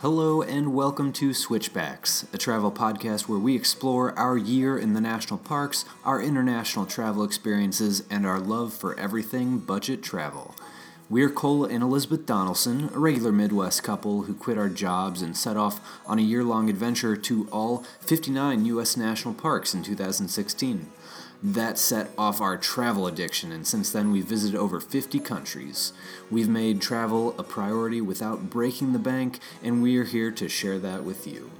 Hello 0.00 0.42
and 0.42 0.74
welcome 0.74 1.12
to 1.14 1.34
Switchbacks, 1.34 2.24
a 2.32 2.38
travel 2.38 2.70
podcast 2.70 3.22
where 3.22 3.40
we 3.40 3.56
explore 3.56 4.16
our 4.16 4.36
year 4.36 4.78
in 4.78 4.92
the 4.92 5.00
national 5.00 5.40
parks, 5.40 5.84
our 6.04 6.22
international 6.22 6.86
travel 6.86 7.24
experiences, 7.24 8.04
and 8.08 8.24
our 8.24 8.38
love 8.38 8.72
for 8.72 8.96
everything 8.96 9.58
budget 9.58 10.00
travel. 10.00 10.54
We're 11.10 11.28
Cole 11.28 11.64
and 11.64 11.82
Elizabeth 11.82 12.26
Donaldson, 12.26 12.90
a 12.94 12.98
regular 13.00 13.32
Midwest 13.32 13.82
couple 13.82 14.22
who 14.22 14.34
quit 14.34 14.56
our 14.56 14.68
jobs 14.68 15.20
and 15.20 15.36
set 15.36 15.56
off 15.56 15.80
on 16.06 16.20
a 16.20 16.22
year 16.22 16.44
long 16.44 16.70
adventure 16.70 17.16
to 17.16 17.48
all 17.50 17.82
59 18.00 18.66
U.S. 18.66 18.96
national 18.96 19.34
parks 19.34 19.74
in 19.74 19.82
2016. 19.82 20.92
That 21.42 21.78
set 21.78 22.10
off 22.18 22.40
our 22.40 22.56
travel 22.56 23.06
addiction, 23.06 23.52
and 23.52 23.64
since 23.64 23.92
then 23.92 24.10
we've 24.10 24.24
visited 24.24 24.58
over 24.58 24.80
50 24.80 25.20
countries. 25.20 25.92
We've 26.30 26.48
made 26.48 26.80
travel 26.80 27.38
a 27.38 27.44
priority 27.44 28.00
without 28.00 28.50
breaking 28.50 28.92
the 28.92 28.98
bank, 28.98 29.38
and 29.62 29.80
we 29.80 29.96
are 29.98 30.04
here 30.04 30.32
to 30.32 30.48
share 30.48 30.80
that 30.80 31.04
with 31.04 31.28
you. 31.28 31.50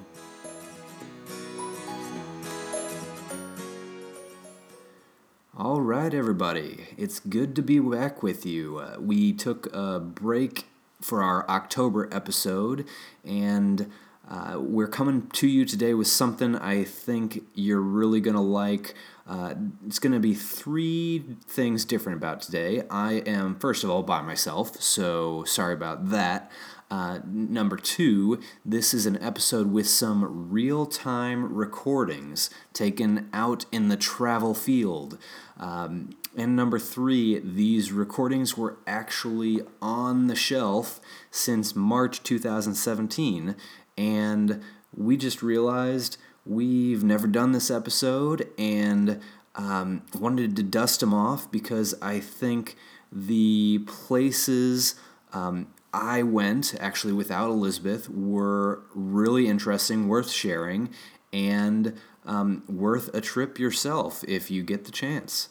All 5.56 5.80
right, 5.80 6.12
everybody. 6.12 6.86
It's 6.96 7.20
good 7.20 7.54
to 7.56 7.62
be 7.62 7.78
back 7.78 8.20
with 8.22 8.44
you. 8.44 8.78
Uh, 8.78 8.96
we 9.00 9.32
took 9.32 9.72
a 9.72 10.00
break 10.00 10.66
for 11.00 11.22
our 11.22 11.48
October 11.48 12.08
episode, 12.12 12.84
and 13.24 13.90
uh, 14.28 14.58
we're 14.60 14.88
coming 14.88 15.26
to 15.28 15.48
you 15.48 15.64
today 15.64 15.94
with 15.94 16.06
something 16.06 16.54
I 16.56 16.84
think 16.84 17.44
you're 17.54 17.80
really 17.80 18.20
going 18.20 18.36
to 18.36 18.42
like. 18.42 18.94
Uh, 19.28 19.54
it's 19.86 19.98
going 19.98 20.12
to 20.14 20.18
be 20.18 20.32
three 20.32 21.22
things 21.46 21.84
different 21.84 22.16
about 22.16 22.40
today. 22.40 22.82
I 22.90 23.14
am, 23.26 23.58
first 23.58 23.84
of 23.84 23.90
all, 23.90 24.02
by 24.02 24.22
myself, 24.22 24.80
so 24.80 25.44
sorry 25.44 25.74
about 25.74 26.08
that. 26.08 26.50
Uh, 26.90 27.18
number 27.26 27.76
two, 27.76 28.40
this 28.64 28.94
is 28.94 29.04
an 29.04 29.22
episode 29.22 29.70
with 29.70 29.86
some 29.86 30.50
real 30.50 30.86
time 30.86 31.54
recordings 31.54 32.48
taken 32.72 33.28
out 33.34 33.66
in 33.70 33.88
the 33.88 33.96
travel 33.98 34.54
field. 34.54 35.18
Um, 35.58 36.16
and 36.34 36.56
number 36.56 36.78
three, 36.78 37.38
these 37.40 37.92
recordings 37.92 38.56
were 38.56 38.78
actually 38.86 39.60
on 39.82 40.28
the 40.28 40.36
shelf 40.36 41.00
since 41.30 41.76
March 41.76 42.22
2017, 42.22 43.54
and 43.98 44.62
we 44.96 45.18
just 45.18 45.42
realized 45.42 46.16
We've 46.48 47.04
never 47.04 47.26
done 47.26 47.52
this 47.52 47.70
episode 47.70 48.48
and 48.56 49.20
um, 49.54 50.02
wanted 50.18 50.56
to 50.56 50.62
dust 50.62 51.00
them 51.00 51.12
off 51.12 51.50
because 51.50 51.94
I 52.00 52.20
think 52.20 52.74
the 53.12 53.80
places 53.86 54.94
um, 55.34 55.66
I 55.92 56.22
went, 56.22 56.74
actually 56.80 57.12
without 57.12 57.50
Elizabeth, 57.50 58.08
were 58.08 58.80
really 58.94 59.46
interesting, 59.46 60.08
worth 60.08 60.30
sharing, 60.30 60.88
and 61.34 62.00
um, 62.24 62.62
worth 62.66 63.14
a 63.14 63.20
trip 63.20 63.58
yourself 63.58 64.24
if 64.26 64.50
you 64.50 64.62
get 64.62 64.84
the 64.84 64.92
chance. 64.92 65.50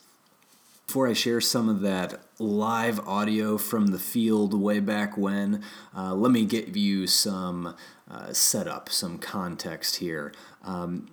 Before 0.88 1.10
I 1.10 1.12
share 1.12 1.42
some 1.42 1.68
of 1.68 1.82
that 1.82 2.22
live 2.40 3.06
audio 3.06 3.58
from 3.58 3.88
the 3.88 4.00
field 4.00 4.54
way 4.54 4.80
back 4.80 5.18
when, 5.18 5.62
uh, 5.94 6.16
let 6.16 6.32
me 6.32 6.46
give 6.46 6.78
you 6.78 7.08
some 7.08 7.76
uh, 8.10 8.32
setup, 8.32 8.88
some 8.88 9.18
context 9.18 9.98
here. 9.98 10.34
Um, 10.64 11.10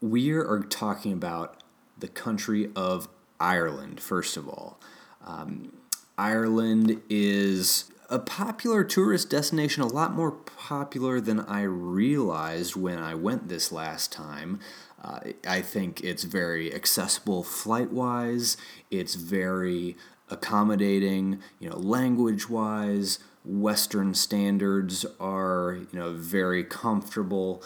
we 0.00 0.30
are 0.30 0.60
talking 0.60 1.12
about 1.12 1.62
the 1.98 2.08
country 2.08 2.70
of 2.74 3.06
Ireland, 3.38 4.00
first 4.00 4.38
of 4.38 4.48
all. 4.48 4.80
Um, 5.26 5.74
Ireland 6.16 7.02
is 7.10 7.92
a 8.08 8.18
popular 8.18 8.82
tourist 8.82 9.28
destination, 9.28 9.82
a 9.82 9.88
lot 9.88 10.14
more 10.14 10.32
popular 10.32 11.20
than 11.20 11.40
I 11.40 11.62
realized 11.64 12.76
when 12.76 12.98
I 12.98 13.14
went 13.14 13.48
this 13.48 13.70
last 13.70 14.10
time. 14.10 14.58
I 15.02 15.62
think 15.62 16.02
it's 16.02 16.22
very 16.24 16.72
accessible 16.72 17.42
flight 17.42 17.90
wise, 17.90 18.56
it's 18.90 19.16
very 19.16 19.96
accommodating, 20.30 21.40
you 21.58 21.68
know, 21.68 21.76
language 21.76 22.48
wise. 22.48 23.18
Western 23.44 24.14
standards 24.14 25.04
are, 25.18 25.78
you 25.92 25.98
know, 25.98 26.12
very 26.12 26.62
comfortable 26.62 27.60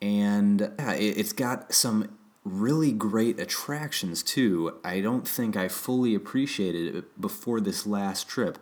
and 0.00 0.72
yeah, 0.78 0.92
it's 0.92 1.32
got 1.32 1.72
some 1.72 2.16
really 2.44 2.92
great 2.92 3.38
attractions 3.38 4.22
too. 4.22 4.78
I 4.84 5.00
don't 5.00 5.26
think 5.26 5.56
I 5.56 5.68
fully 5.68 6.14
appreciated 6.14 6.94
it 6.94 7.20
before 7.20 7.60
this 7.60 7.86
last 7.86 8.28
trip 8.28 8.58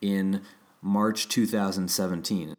in 0.00 0.42
March 0.80 1.28
2017. 1.28 2.56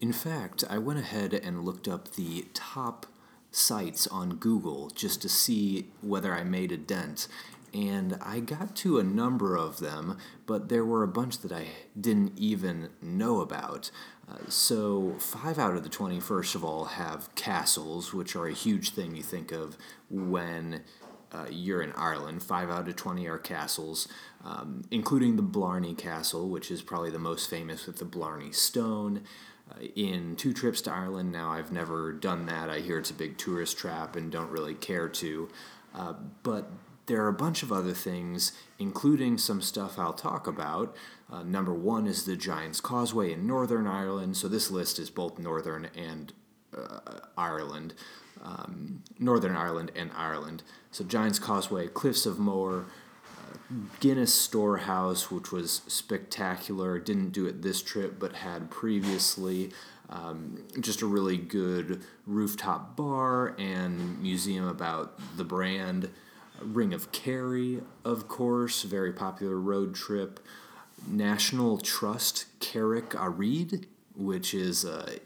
In 0.00 0.12
fact, 0.12 0.64
I 0.68 0.78
went 0.78 0.98
ahead 0.98 1.32
and 1.32 1.64
looked 1.64 1.86
up 1.86 2.12
the 2.12 2.46
top 2.52 3.06
sites 3.52 4.06
on 4.08 4.36
Google 4.36 4.90
just 4.90 5.22
to 5.22 5.28
see 5.28 5.86
whether 6.00 6.34
I 6.34 6.42
made 6.42 6.72
a 6.72 6.76
dent. 6.76 7.28
And 7.72 8.18
I 8.20 8.40
got 8.40 8.76
to 8.76 8.98
a 8.98 9.02
number 9.02 9.56
of 9.56 9.78
them, 9.78 10.18
but 10.44 10.68
there 10.68 10.84
were 10.84 11.02
a 11.02 11.08
bunch 11.08 11.38
that 11.38 11.52
I 11.52 11.68
didn't 11.98 12.36
even 12.36 12.90
know 13.00 13.40
about. 13.40 13.90
Uh, 14.28 14.36
so, 14.48 15.14
five 15.18 15.58
out 15.58 15.74
of 15.74 15.82
the 15.82 15.88
20, 15.88 16.20
first 16.20 16.54
of 16.54 16.64
all, 16.64 16.84
have 16.84 17.34
castles, 17.34 18.12
which 18.12 18.36
are 18.36 18.46
a 18.46 18.52
huge 18.52 18.90
thing 18.90 19.14
you 19.16 19.22
think 19.22 19.52
of 19.52 19.78
when 20.10 20.82
uh, 21.32 21.46
you're 21.50 21.82
in 21.82 21.92
Ireland. 21.92 22.42
Five 22.42 22.70
out 22.70 22.88
of 22.88 22.96
20 22.96 23.26
are 23.26 23.38
castles, 23.38 24.06
um, 24.44 24.82
including 24.90 25.36
the 25.36 25.42
Blarney 25.42 25.94
Castle, 25.94 26.48
which 26.48 26.70
is 26.70 26.82
probably 26.82 27.10
the 27.10 27.18
most 27.18 27.48
famous 27.48 27.86
with 27.86 27.96
the 27.96 28.04
Blarney 28.04 28.52
Stone. 28.52 29.22
In 29.96 30.36
two 30.36 30.52
trips 30.52 30.82
to 30.82 30.92
Ireland, 30.92 31.32
now 31.32 31.50
I've 31.50 31.72
never 31.72 32.12
done 32.12 32.46
that. 32.46 32.68
I 32.68 32.80
hear 32.80 32.98
it's 32.98 33.10
a 33.10 33.14
big 33.14 33.38
tourist 33.38 33.78
trap 33.78 34.16
and 34.16 34.30
don't 34.30 34.50
really 34.50 34.74
care 34.74 35.08
to. 35.08 35.48
Uh, 35.94 36.14
but 36.42 36.70
there 37.06 37.22
are 37.22 37.28
a 37.28 37.32
bunch 37.32 37.62
of 37.62 37.72
other 37.72 37.92
things, 37.92 38.52
including 38.78 39.38
some 39.38 39.60
stuff 39.60 39.98
I'll 39.98 40.12
talk 40.12 40.46
about. 40.46 40.94
Uh, 41.30 41.42
number 41.42 41.74
one 41.74 42.06
is 42.06 42.24
the 42.24 42.36
Giant's 42.36 42.80
Causeway 42.80 43.32
in 43.32 43.46
Northern 43.46 43.86
Ireland. 43.86 44.36
So 44.36 44.48
this 44.48 44.70
list 44.70 44.98
is 44.98 45.10
both 45.10 45.38
Northern 45.38 45.88
and 45.96 46.32
uh, 46.76 47.20
Ireland, 47.36 47.94
um, 48.42 49.02
Northern 49.18 49.56
Ireland 49.56 49.92
and 49.96 50.10
Ireland. 50.14 50.62
So 50.90 51.04
Giant's 51.04 51.38
Causeway, 51.38 51.88
Cliffs 51.88 52.26
of 52.26 52.38
Moher, 52.38 52.86
Guinness 54.00 54.34
Storehouse, 54.34 55.30
which 55.30 55.52
was 55.52 55.82
spectacular. 55.86 56.98
Didn't 56.98 57.30
do 57.30 57.46
it 57.46 57.62
this 57.62 57.82
trip, 57.82 58.18
but 58.18 58.34
had 58.34 58.70
previously. 58.70 59.72
Um, 60.10 60.64
just 60.80 61.00
a 61.00 61.06
really 61.06 61.38
good 61.38 62.02
rooftop 62.26 62.96
bar 62.96 63.54
and 63.58 64.20
museum 64.20 64.68
about 64.68 65.18
the 65.36 65.44
brand. 65.44 66.10
Ring 66.60 66.92
of 66.92 67.12
Kerry, 67.12 67.80
of 68.04 68.28
course, 68.28 68.82
very 68.82 69.12
popular 69.12 69.58
road 69.58 69.94
trip. 69.94 70.38
National 71.06 71.78
Trust 71.78 72.46
Carrick-a-Rede, 72.60 73.86
which 74.14 74.54
is 74.54 74.84
a 74.84 75.18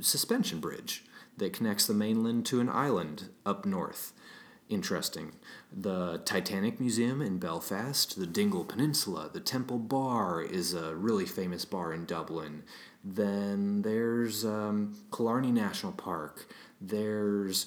suspension 0.00 0.60
bridge 0.60 1.04
that 1.36 1.52
connects 1.52 1.86
the 1.86 1.94
mainland 1.94 2.46
to 2.46 2.60
an 2.60 2.68
island 2.68 3.28
up 3.44 3.64
north. 3.66 4.12
Interesting. 4.68 5.32
The 5.72 6.18
Titanic 6.24 6.80
Museum 6.80 7.22
in 7.22 7.38
Belfast, 7.38 8.18
the 8.18 8.26
Dingle 8.26 8.64
Peninsula, 8.64 9.30
the 9.32 9.40
Temple 9.40 9.78
Bar 9.78 10.42
is 10.42 10.74
a 10.74 10.96
really 10.96 11.26
famous 11.26 11.64
bar 11.64 11.92
in 11.92 12.06
Dublin. 12.06 12.64
Then 13.04 13.82
there's 13.82 14.44
um, 14.44 14.96
Killarney 15.14 15.52
National 15.52 15.92
Park. 15.92 16.52
There's 16.80 17.66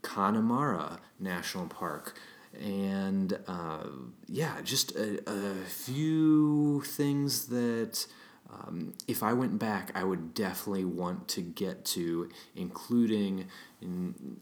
Connemara 0.00 1.00
National 1.20 1.66
Park. 1.66 2.18
And 2.60 3.38
uh, 3.46 3.86
yeah, 4.26 4.60
just 4.62 4.94
a, 4.94 5.22
a, 5.26 5.54
few 5.64 6.82
things 6.82 7.46
that 7.46 8.06
um, 8.52 8.92
if 9.08 9.22
I 9.22 9.32
went 9.32 9.58
back, 9.58 9.90
I 9.94 10.04
would 10.04 10.34
definitely 10.34 10.84
want 10.84 11.28
to 11.28 11.40
get 11.40 11.84
to, 11.86 12.28
including 12.54 13.48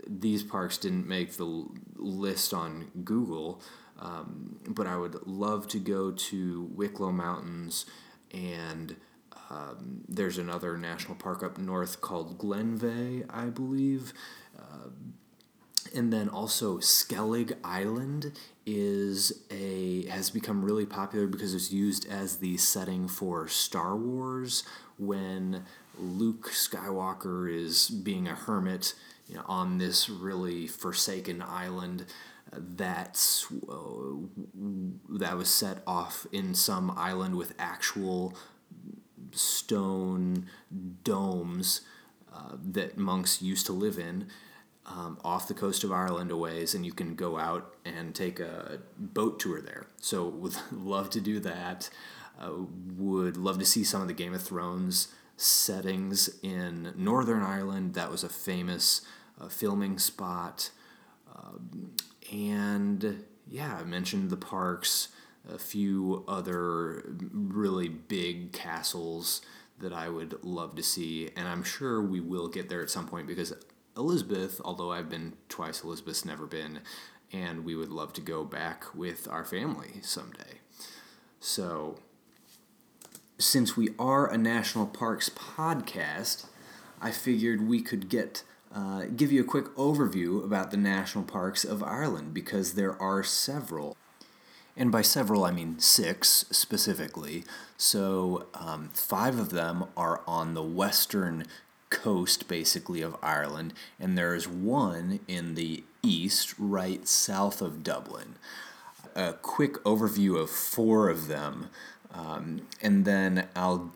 these 0.06 0.42
parks 0.42 0.78
didn't 0.78 1.06
make 1.06 1.36
the 1.36 1.66
list 1.96 2.52
on 2.52 2.90
Google, 3.04 3.62
um, 3.98 4.58
but 4.68 4.86
I 4.86 4.96
would 4.96 5.26
love 5.26 5.68
to 5.68 5.78
go 5.78 6.10
to 6.10 6.68
Wicklow 6.74 7.12
Mountains 7.12 7.86
and 8.32 8.96
um, 9.50 10.02
there's 10.08 10.38
another 10.38 10.76
national 10.76 11.16
park 11.16 11.42
up 11.42 11.58
north 11.58 12.00
called 12.00 12.38
Glenveagh, 12.38 13.26
I 13.28 13.46
believe. 13.46 14.12
Uh, 14.56 14.90
and 15.94 16.12
then 16.12 16.28
also 16.28 16.78
Skellig 16.78 17.56
Island 17.64 18.32
is 18.70 19.32
a 19.50 20.06
has 20.06 20.30
become 20.30 20.64
really 20.64 20.86
popular 20.86 21.26
because 21.26 21.54
it's 21.54 21.72
used 21.72 22.08
as 22.08 22.36
the 22.36 22.56
setting 22.56 23.08
for 23.08 23.48
Star 23.48 23.96
Wars 23.96 24.64
when 24.98 25.64
Luke 25.98 26.50
Skywalker 26.50 27.52
is 27.52 27.88
being 27.90 28.28
a 28.28 28.34
hermit 28.34 28.94
you 29.26 29.34
know, 29.34 29.44
on 29.46 29.78
this 29.78 30.08
really 30.08 30.66
forsaken 30.66 31.42
island 31.42 32.04
that's 32.52 33.46
uh, 33.68 33.76
that 35.08 35.36
was 35.36 35.48
set 35.48 35.78
off 35.86 36.26
in 36.32 36.54
some 36.54 36.90
island 36.96 37.36
with 37.36 37.54
actual 37.58 38.34
stone 39.32 40.46
domes 41.04 41.82
uh, 42.32 42.56
that 42.72 42.98
monks 42.98 43.40
used 43.40 43.66
to 43.66 43.72
live 43.72 43.98
in 43.98 44.26
um, 44.90 45.18
off 45.24 45.46
the 45.46 45.54
coast 45.54 45.84
of 45.84 45.92
Ireland 45.92 46.30
a 46.30 46.36
ways, 46.36 46.74
and 46.74 46.84
you 46.84 46.92
can 46.92 47.14
go 47.14 47.38
out 47.38 47.74
and 47.84 48.14
take 48.14 48.40
a 48.40 48.80
boat 48.98 49.38
tour 49.38 49.60
there. 49.60 49.86
So, 50.00 50.26
would 50.26 50.56
love 50.72 51.10
to 51.10 51.20
do 51.20 51.38
that. 51.40 51.90
Uh, 52.40 52.52
would 52.96 53.36
love 53.36 53.58
to 53.58 53.66
see 53.66 53.84
some 53.84 54.02
of 54.02 54.08
the 54.08 54.14
Game 54.14 54.34
of 54.34 54.42
Thrones 54.42 55.08
settings 55.36 56.30
in 56.42 56.92
Northern 56.96 57.42
Ireland. 57.42 57.94
That 57.94 58.10
was 58.10 58.24
a 58.24 58.28
famous 58.28 59.02
uh, 59.40 59.48
filming 59.48 59.98
spot. 59.98 60.70
Um, 61.34 61.92
and 62.32 63.24
yeah, 63.48 63.78
I 63.80 63.84
mentioned 63.84 64.30
the 64.30 64.36
parks, 64.36 65.08
a 65.48 65.58
few 65.58 66.24
other 66.26 67.14
really 67.32 67.88
big 67.88 68.52
castles 68.52 69.42
that 69.80 69.92
I 69.92 70.08
would 70.08 70.44
love 70.44 70.76
to 70.76 70.82
see. 70.82 71.30
And 71.36 71.48
I'm 71.48 71.62
sure 71.62 72.02
we 72.02 72.20
will 72.20 72.48
get 72.48 72.68
there 72.68 72.82
at 72.82 72.90
some 72.90 73.06
point 73.06 73.26
because 73.26 73.52
Elizabeth, 74.00 74.60
although 74.64 74.90
I've 74.90 75.10
been 75.10 75.34
twice, 75.48 75.84
Elizabeth's 75.84 76.24
never 76.24 76.46
been, 76.46 76.80
and 77.32 77.64
we 77.64 77.76
would 77.76 77.90
love 77.90 78.12
to 78.14 78.20
go 78.20 78.44
back 78.44 78.94
with 78.94 79.28
our 79.28 79.44
family 79.44 80.00
someday. 80.02 80.60
So, 81.38 81.98
since 83.38 83.76
we 83.76 83.90
are 83.98 84.30
a 84.30 84.38
national 84.38 84.86
parks 84.86 85.28
podcast, 85.28 86.46
I 87.00 87.10
figured 87.10 87.68
we 87.68 87.80
could 87.80 88.08
get 88.08 88.42
uh, 88.74 89.04
give 89.16 89.32
you 89.32 89.40
a 89.40 89.44
quick 89.44 89.66
overview 89.74 90.44
about 90.44 90.70
the 90.70 90.76
national 90.76 91.24
parks 91.24 91.64
of 91.64 91.82
Ireland 91.82 92.32
because 92.32 92.74
there 92.74 93.00
are 93.02 93.22
several. 93.22 93.96
And 94.76 94.92
by 94.92 95.02
several, 95.02 95.44
I 95.44 95.50
mean 95.50 95.80
six 95.80 96.46
specifically. 96.50 97.44
So, 97.76 98.46
um, 98.54 98.90
five 98.94 99.38
of 99.38 99.50
them 99.50 99.86
are 99.96 100.22
on 100.26 100.54
the 100.54 100.62
western 100.62 101.46
coast, 101.90 102.48
basically, 102.48 103.02
of 103.02 103.16
Ireland, 103.22 103.74
and 103.98 104.16
there 104.16 104.34
is 104.34 104.48
one 104.48 105.20
in 105.28 105.54
the 105.54 105.84
east, 106.02 106.54
right 106.58 107.06
south 107.06 107.60
of 107.60 107.82
Dublin. 107.82 108.36
A 109.14 109.34
quick 109.34 109.74
overview 109.84 110.40
of 110.40 110.50
four 110.50 111.08
of 111.08 111.26
them, 111.26 111.68
um, 112.14 112.62
and 112.80 113.04
then 113.04 113.48
I'll 113.54 113.92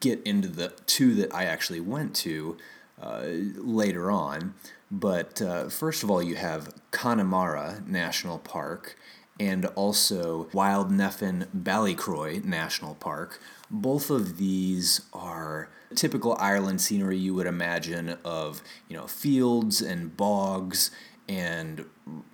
get 0.00 0.22
into 0.24 0.48
the 0.48 0.74
two 0.86 1.14
that 1.14 1.34
I 1.34 1.44
actually 1.44 1.80
went 1.80 2.14
to 2.16 2.56
uh, 3.00 3.22
later 3.56 4.10
on. 4.10 4.54
But 4.90 5.40
uh, 5.40 5.68
first 5.68 6.02
of 6.02 6.10
all, 6.10 6.22
you 6.22 6.36
have 6.36 6.74
Connemara 6.90 7.82
National 7.86 8.38
Park 8.38 8.96
and 9.38 9.66
also 9.76 10.48
Wild 10.52 10.90
Nephin 10.90 11.46
Ballycroy 11.56 12.44
National 12.44 12.94
Park. 12.94 13.40
Both 13.70 14.10
of 14.10 14.38
these 14.38 15.02
are 15.12 15.68
typical 15.94 16.36
Ireland 16.38 16.80
scenery 16.80 17.18
you 17.18 17.34
would 17.34 17.46
imagine 17.46 18.16
of 18.24 18.62
you 18.88 18.96
know 18.96 19.06
fields 19.06 19.80
and 19.80 20.16
bogs 20.16 20.90
and 21.28 21.84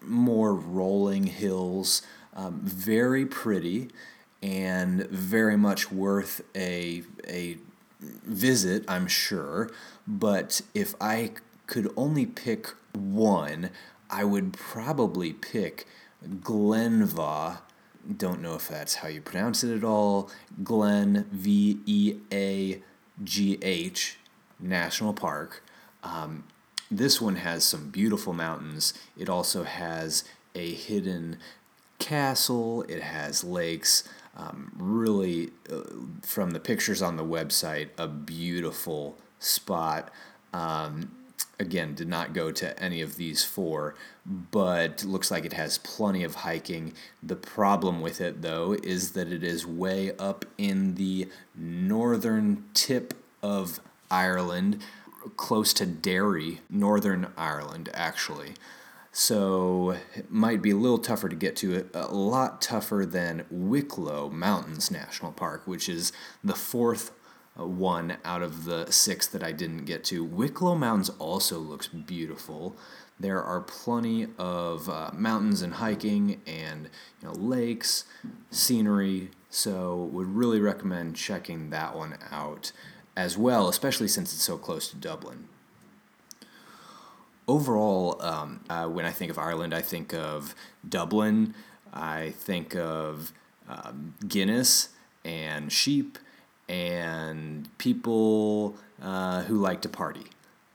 more 0.03 0.55
rolling 0.55 1.25
hills. 1.25 2.03
Um, 2.37 2.61
very 2.63 3.25
pretty 3.27 3.91
and 4.43 5.07
very 5.09 5.57
much 5.57 5.91
worth 5.91 6.43
a 6.55 7.03
a 7.29 7.59
visit, 8.01 8.85
I'm 8.89 9.07
sure. 9.07 9.71
But 10.07 10.61
if 10.75 10.95
I 11.01 11.33
could 11.67 11.93
only 11.97 12.27
pick 12.27 12.69
one, 12.93 13.71
I 14.11 14.25
would 14.25 14.53
probably 14.53 15.33
pick 15.33 15.87
Glenveagh. 16.25 17.59
Don't 18.17 18.43
know 18.43 18.55
if 18.55 18.69
that's 18.69 18.97
how 18.97 19.09
you 19.09 19.21
pronounce 19.21 19.65
it 19.65 19.75
at 19.75 19.85
all. 19.85 20.31
Glen 20.62 21.27
V 21.33 21.79
E 21.87 22.17
A 22.33 22.83
G 23.23 23.59
H 23.62 24.19
National 24.61 25.15
Park. 25.15 25.62
Um, 26.03 26.45
this 26.91 27.21
one 27.21 27.37
has 27.37 27.65
some 27.65 27.89
beautiful 27.91 28.33
mountains. 28.33 28.93
It 29.17 29.29
also 29.29 29.65
has 29.65 30.25
a 30.55 30.75
hidden 30.75 31.39
castle. 31.99 32.83
It 32.89 33.03
has 33.03 33.43
lakes. 33.43 34.05
Um, 34.37 34.73
really, 34.77 35.51
uh, 35.73 35.83
from 36.23 36.51
the 36.51 36.61
pictures 36.61 37.01
on 37.01 37.17
the 37.17 37.25
website, 37.25 37.89
a 37.97 38.09
beautiful 38.09 39.17
spot. 39.39 40.11
Um, 40.53 41.15
again, 41.59 41.95
did 41.95 42.09
not 42.09 42.33
go 42.33 42.51
to 42.51 42.79
any 42.83 43.01
of 43.01 43.17
these 43.17 43.45
four, 43.45 43.95
but 44.27 45.05
looks 45.05 45.31
like 45.31 45.45
it 45.45 45.53
has 45.53 45.79
plenty 45.79 46.25
of 46.25 46.37
hiking. 46.37 46.93
The 47.23 47.37
problem 47.37 48.01
with 48.01 48.21
it, 48.21 48.43
though, 48.43 48.77
is 48.83 49.12
that 49.12 49.33
it 49.33 49.45
is 49.45 49.67
way 49.67 50.17
up 50.19 50.45
in 50.59 50.95
the 50.95 51.29
northern 51.55 52.65
tip 52.75 53.15
of 53.43 53.81
Ireland, 54.11 54.83
close 55.37 55.73
to 55.75 55.87
Derry, 55.87 56.61
Northern 56.69 57.29
Ireland, 57.37 57.89
actually. 57.95 58.55
So 59.12 59.97
it 60.17 60.31
might 60.31 60.61
be 60.61 60.73
a 60.73 60.77
little 60.77 60.99
tougher 60.99 61.29
to 61.29 61.37
get 61.37 61.55
to, 61.56 61.89
a 61.95 62.12
lot 62.12 62.61
tougher 62.61 63.06
than 63.06 63.47
Wicklow 63.49 64.29
Mountains 64.31 64.91
National 64.91 65.31
Park, 65.31 65.62
which 65.67 65.89
is 65.89 66.12
the 66.43 66.55
fourth 66.56 67.12
one 67.56 68.17
out 68.25 68.43
of 68.43 68.65
the 68.65 68.91
six 68.91 69.27
that 69.29 69.43
I 69.43 69.53
didn't 69.53 69.85
get 69.85 70.05
to. 70.05 70.25
Wicklow 70.25 70.75
Mountains 70.75 71.11
also 71.19 71.59
looks 71.59 71.87
beautiful. 71.87 72.77
There 73.19 73.43
are 73.43 73.61
plenty 73.61 74.27
of 74.39 74.89
uh, 74.89 75.11
mountains 75.15 75.62
and 75.62 75.75
hiking 75.75 76.41
and 76.47 76.91
you 77.21 77.29
know 77.29 77.35
lakes, 77.35 78.05
scenery. 78.51 79.31
So 79.51 80.11
would 80.12 80.35
really 80.35 80.61
recommend 80.61 81.15
checking 81.15 81.71
that 81.71 81.95
one 81.95 82.19
out 82.33 82.73
as 83.17 83.39
well, 83.39 83.69
especially 83.69 84.09
since 84.09 84.33
it's 84.33 84.43
so 84.43 84.59
close 84.59 84.89
to 84.89 84.97
Dublin 84.97 85.49
overall, 87.47 88.21
um, 88.23 88.61
uh, 88.69 88.87
when 88.87 89.05
I 89.05 89.11
think 89.11 89.31
of 89.31 89.39
Ireland, 89.39 89.75
I 89.75 89.83
think 89.83 90.15
of 90.15 90.55
Dublin, 90.89 91.55
I 91.93 92.31
think 92.37 92.75
of 92.75 93.33
um, 93.69 94.15
Guinness 94.27 94.91
and 95.25 95.73
sheep 95.73 96.19
and 96.69 97.69
people 97.79 98.77
uh, 99.03 99.43
who 99.43 99.57
like 99.57 99.83
to 99.83 99.89
party. 99.89 100.27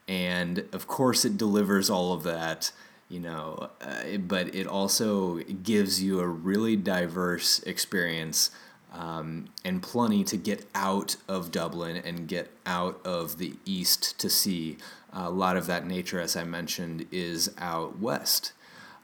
And 0.08 0.66
of 0.74 0.88
course, 0.88 1.26
it 1.26 1.38
delivers 1.38 1.90
all 1.90 2.14
of 2.14 2.24
that, 2.24 2.72
you 3.10 3.20
know, 3.20 3.70
uh, 3.82 4.18
but 4.18 4.54
it 4.56 4.68
also 4.68 5.38
gives 5.38 6.02
you 6.02 6.20
a 6.20 6.28
really 6.28 6.76
diverse 6.76 7.60
experience 7.64 8.52
um, 8.92 9.50
and 9.64 9.84
plenty 9.84 10.24
to 10.24 10.38
get 10.38 10.66
out 10.74 11.16
of 11.28 11.52
Dublin 11.52 11.98
and 11.98 12.28
get 12.28 12.52
out 12.66 13.00
of 13.06 13.38
the 13.38 13.54
east 13.66 14.20
to 14.20 14.30
see. 14.30 14.78
a 15.14 15.30
lot 15.30 15.58
of 15.58 15.66
that 15.68 15.86
nature, 15.86 16.20
as 16.20 16.36
I 16.36 16.44
mentioned, 16.44 17.06
is 17.12 17.52
out 17.58 18.00
west. 18.00 18.54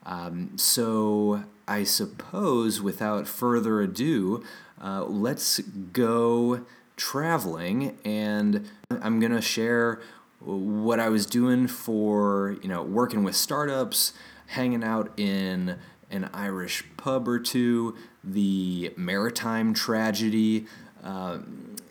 Um, 0.05 0.51
so 0.55 1.43
I 1.67 1.83
suppose, 1.83 2.81
without 2.81 3.27
further 3.27 3.81
ado, 3.81 4.43
uh, 4.81 5.03
let's 5.05 5.59
go 5.59 6.65
traveling, 6.95 7.97
and 8.05 8.69
I'm 8.89 9.19
gonna 9.19 9.41
share 9.41 9.99
what 10.39 10.99
I 10.99 11.09
was 11.09 11.25
doing 11.25 11.67
for 11.67 12.57
you 12.61 12.69
know 12.69 12.83
working 12.83 13.23
with 13.23 13.35
startups, 13.35 14.13
hanging 14.47 14.83
out 14.83 15.11
in 15.17 15.77
an 16.11 16.29
Irish 16.33 16.83
pub 16.97 17.27
or 17.27 17.39
two, 17.39 17.95
the 18.23 18.93
maritime 18.95 19.73
tragedy, 19.73 20.67
uh, 21.03 21.39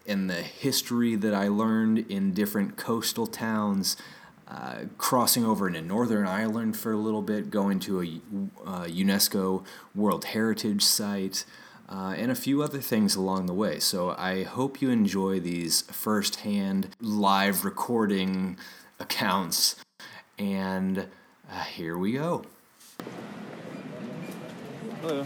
and 0.07 0.31
the 0.31 0.43
history 0.43 1.16
that 1.16 1.35
I 1.35 1.49
learned 1.49 1.99
in 2.11 2.33
different 2.33 2.76
coastal 2.76 3.26
towns. 3.26 3.97
Uh, 4.47 4.85
crossing 4.99 5.43
over 5.45 5.67
into 5.67 5.81
Northern 5.81 6.27
Ireland 6.27 6.77
for 6.77 6.93
a 6.93 6.99
little 6.99 7.23
bit, 7.23 7.51
going 7.51 7.81
to 7.81 8.03
a 8.03 8.05
uh, 8.67 8.85
UNESCO 8.85 9.65
World 9.95 10.27
Heritage 10.27 10.83
Site, 10.85 11.47
uh, 11.89 12.15
and 12.17 12.31
a 12.31 12.35
few 12.35 12.63
other 12.63 12.81
things 12.81 13.15
along 13.15 13.47
the 13.47 13.55
way. 13.55 13.79
So 13.79 14.15
I 14.19 14.43
hope 14.43 14.83
you 14.83 14.91
enjoy 14.91 15.41
these 15.41 15.83
firsthand 15.83 16.89
live 17.01 17.65
recording 17.65 18.59
accounts. 19.01 19.77
And 20.39 21.07
uh, 21.51 21.63
here 21.65 21.97
we 21.97 22.13
go. 22.13 22.45
Hello. 25.01 25.25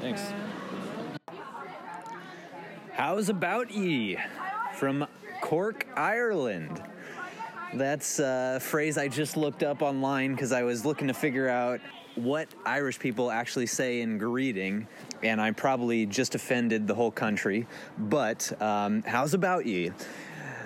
Thanks. 0.00 0.22
How's 2.92 3.28
about 3.28 3.70
ye? 3.72 4.18
From 4.74 5.06
Cork, 5.40 5.86
Ireland. 5.96 6.82
That's 7.76 8.20
a 8.20 8.58
phrase 8.58 8.96
I 8.96 9.06
just 9.06 9.36
looked 9.36 9.62
up 9.62 9.82
online 9.82 10.32
because 10.32 10.50
I 10.50 10.62
was 10.62 10.86
looking 10.86 11.08
to 11.08 11.14
figure 11.14 11.46
out 11.46 11.80
what 12.14 12.48
Irish 12.64 12.98
people 12.98 13.30
actually 13.30 13.66
say 13.66 14.00
in 14.00 14.16
greeting, 14.16 14.88
and 15.22 15.38
I 15.42 15.50
probably 15.50 16.06
just 16.06 16.34
offended 16.34 16.86
the 16.86 16.94
whole 16.94 17.10
country. 17.10 17.66
But 17.98 18.50
um, 18.62 19.02
how's 19.02 19.34
about 19.34 19.66
ye? 19.66 19.92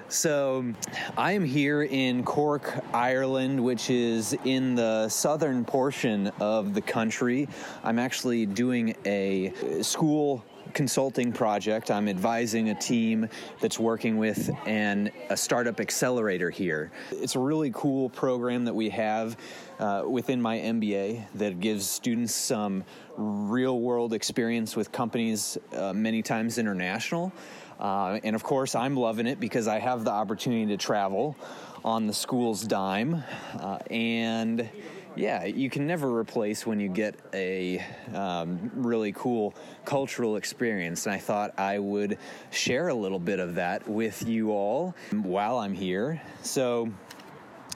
So, 0.06 0.72
I 1.16 1.32
am 1.32 1.44
here 1.44 1.82
in 1.82 2.22
Cork, 2.22 2.80
Ireland, 2.92 3.62
which 3.62 3.90
is 3.90 4.36
in 4.44 4.76
the 4.76 5.08
southern 5.08 5.64
portion 5.64 6.28
of 6.38 6.74
the 6.74 6.80
country. 6.80 7.48
I'm 7.82 7.98
actually 7.98 8.46
doing 8.46 8.94
a 9.04 9.52
school 9.82 10.44
consulting 10.70 11.32
project. 11.32 11.90
I'm 11.90 12.08
advising 12.08 12.70
a 12.70 12.74
team 12.74 13.28
that's 13.60 13.78
working 13.78 14.18
with 14.18 14.50
an 14.66 15.10
a 15.28 15.36
startup 15.36 15.80
accelerator 15.80 16.50
here. 16.50 16.90
It's 17.10 17.36
a 17.36 17.38
really 17.38 17.70
cool 17.74 18.08
program 18.08 18.64
that 18.64 18.74
we 18.74 18.90
have 18.90 19.36
uh, 19.78 20.04
within 20.06 20.40
my 20.40 20.58
MBA 20.58 21.24
that 21.34 21.60
gives 21.60 21.86
students 21.86 22.34
some 22.34 22.84
real 23.16 23.80
world 23.80 24.12
experience 24.12 24.76
with 24.76 24.92
companies, 24.92 25.58
uh, 25.74 25.92
many 25.92 26.22
times 26.22 26.58
international. 26.58 27.32
Uh, 27.78 28.20
and 28.22 28.36
of 28.36 28.42
course, 28.42 28.74
I'm 28.74 28.96
loving 28.96 29.26
it 29.26 29.40
because 29.40 29.66
I 29.66 29.78
have 29.78 30.04
the 30.04 30.10
opportunity 30.10 30.66
to 30.66 30.76
travel 30.76 31.36
on 31.84 32.06
the 32.06 32.12
school's 32.12 32.62
dime. 32.62 33.24
Uh, 33.58 33.78
and 33.90 34.68
yeah, 35.16 35.44
you 35.44 35.68
can 35.70 35.86
never 35.86 36.16
replace 36.16 36.66
when 36.66 36.80
you 36.80 36.88
get 36.88 37.16
a 37.34 37.84
um, 38.14 38.70
really 38.74 39.12
cool 39.12 39.54
cultural 39.84 40.36
experience. 40.36 41.06
And 41.06 41.14
I 41.14 41.18
thought 41.18 41.58
I 41.58 41.78
would 41.78 42.18
share 42.50 42.88
a 42.88 42.94
little 42.94 43.18
bit 43.18 43.40
of 43.40 43.56
that 43.56 43.88
with 43.88 44.26
you 44.26 44.52
all 44.52 44.94
while 45.10 45.58
I'm 45.58 45.74
here. 45.74 46.20
So, 46.42 46.90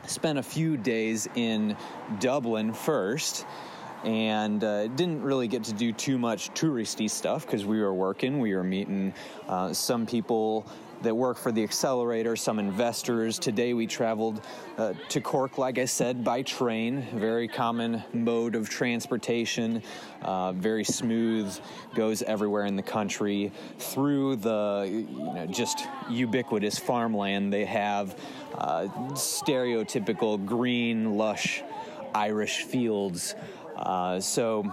spent 0.07 0.39
a 0.39 0.43
few 0.43 0.77
days 0.77 1.29
in 1.35 1.77
Dublin 2.21 2.73
first 2.73 3.47
and 4.05 4.63
uh, 4.63 4.87
didn't 4.89 5.23
really 5.23 5.49
get 5.49 5.65
to 5.65 5.73
do 5.73 5.93
too 5.93 6.19
much 6.19 6.51
touristy 6.51 7.11
stuff 7.11 7.47
because 7.47 7.65
we 7.65 7.81
were 7.81 7.95
working. 7.95 8.39
We 8.39 8.55
were 8.55 8.65
meeting 8.65 9.15
uh, 9.49 9.73
some 9.73 10.07
people 10.07 10.67
that 11.05 11.15
work 11.15 11.37
for 11.37 11.53
the 11.53 11.63
accelerator, 11.63 12.35
some 12.35 12.59
investors. 12.59 13.39
Today 13.39 13.75
we 13.75 13.87
traveled 13.87 14.41
uh, 14.79 14.95
to 15.11 15.21
Cork, 15.21 15.59
like 15.59 15.79
I 15.79 15.85
said, 15.85 16.25
by 16.25 16.43
train. 16.43 17.07
Very 17.15 17.47
common 17.47 18.03
mode 18.13 18.55
of 18.55 18.69
transportation, 18.69 19.83
uh, 20.23 20.53
very 20.53 20.83
smooth, 20.83 21.57
goes 21.95 22.23
everywhere 22.23 22.65
in 22.65 22.75
the 22.75 22.83
country. 22.83 23.53
Through 23.79 24.37
the 24.37 24.87
you 24.91 25.33
know 25.35 25.47
just 25.47 25.87
ubiquitous 26.09 26.79
farmland, 26.79 27.53
they 27.53 27.67
have 27.67 28.19
uh, 28.57 28.89
stereotypical 29.13 30.45
green, 30.45 31.17
lush 31.17 31.63
Irish 32.15 32.63
fields. 32.63 33.35
Uh, 33.77 34.21
so 34.21 34.65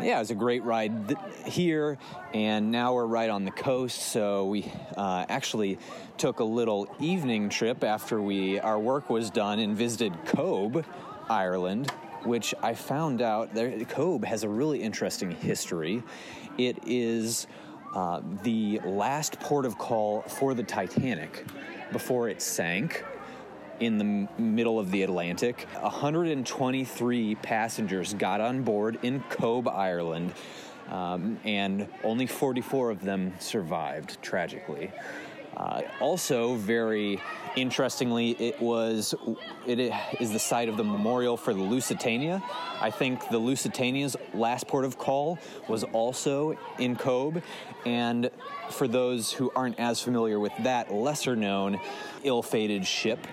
yeah, 0.00 0.16
it 0.16 0.18
was 0.20 0.30
a 0.30 0.34
great 0.34 0.62
ride 0.62 1.08
th- 1.08 1.18
here, 1.46 1.98
and 2.34 2.70
now 2.70 2.94
we're 2.94 3.06
right 3.06 3.30
on 3.30 3.44
the 3.44 3.50
coast. 3.50 3.98
So 4.00 4.46
we 4.46 4.70
uh, 4.96 5.24
actually 5.28 5.78
took 6.18 6.40
a 6.40 6.44
little 6.44 6.86
evening 7.00 7.48
trip 7.48 7.82
after 7.82 8.20
we 8.20 8.60
our 8.60 8.78
work 8.78 9.08
was 9.08 9.30
done 9.30 9.58
and 9.58 9.76
visited 9.76 10.12
Cobh, 10.26 10.84
Ireland, 11.28 11.90
which 12.24 12.54
I 12.62 12.74
found 12.74 13.22
out 13.22 13.54
there. 13.54 13.84
Cobh 13.86 14.24
has 14.24 14.44
a 14.44 14.48
really 14.48 14.82
interesting 14.82 15.30
history. 15.30 16.02
It 16.58 16.78
is 16.86 17.46
uh, 17.94 18.20
the 18.42 18.80
last 18.84 19.40
port 19.40 19.64
of 19.64 19.78
call 19.78 20.22
for 20.22 20.52
the 20.54 20.62
Titanic 20.62 21.46
before 21.92 22.28
it 22.28 22.42
sank 22.42 23.04
in 23.80 23.98
the 23.98 24.28
middle 24.40 24.78
of 24.78 24.90
the 24.90 25.02
Atlantic. 25.02 25.66
123 25.80 27.34
passengers 27.36 28.14
got 28.14 28.40
on 28.40 28.62
board 28.62 28.98
in 29.02 29.20
Cobh, 29.30 29.68
Ireland, 29.68 30.32
um, 30.88 31.38
and 31.44 31.88
only 32.04 32.26
44 32.26 32.90
of 32.90 33.02
them 33.02 33.34
survived, 33.38 34.20
tragically. 34.22 34.92
Uh, 35.56 35.80
also, 36.00 36.54
very 36.56 37.18
interestingly, 37.56 38.32
it 38.32 38.60
was 38.60 39.14
it 39.66 39.80
is 40.20 40.30
the 40.30 40.38
site 40.38 40.68
of 40.68 40.76
the 40.76 40.84
memorial 40.84 41.36
for 41.36 41.54
the 41.54 41.62
Lusitania. 41.62 42.42
I 42.80 42.90
think 42.90 43.26
the 43.30 43.38
Lusitania's 43.38 44.16
last 44.34 44.68
port 44.68 44.84
of 44.84 44.98
call 44.98 45.38
was 45.66 45.82
also 45.82 46.58
in 46.78 46.94
Cobh, 46.94 47.42
and 47.86 48.30
for 48.70 48.86
those 48.86 49.32
who 49.32 49.50
aren't 49.56 49.80
as 49.80 50.02
familiar 50.02 50.38
with 50.38 50.52
that 50.60 50.92
lesser 50.92 51.34
known, 51.34 51.80
ill-fated 52.22 52.86
ship, 52.86 53.26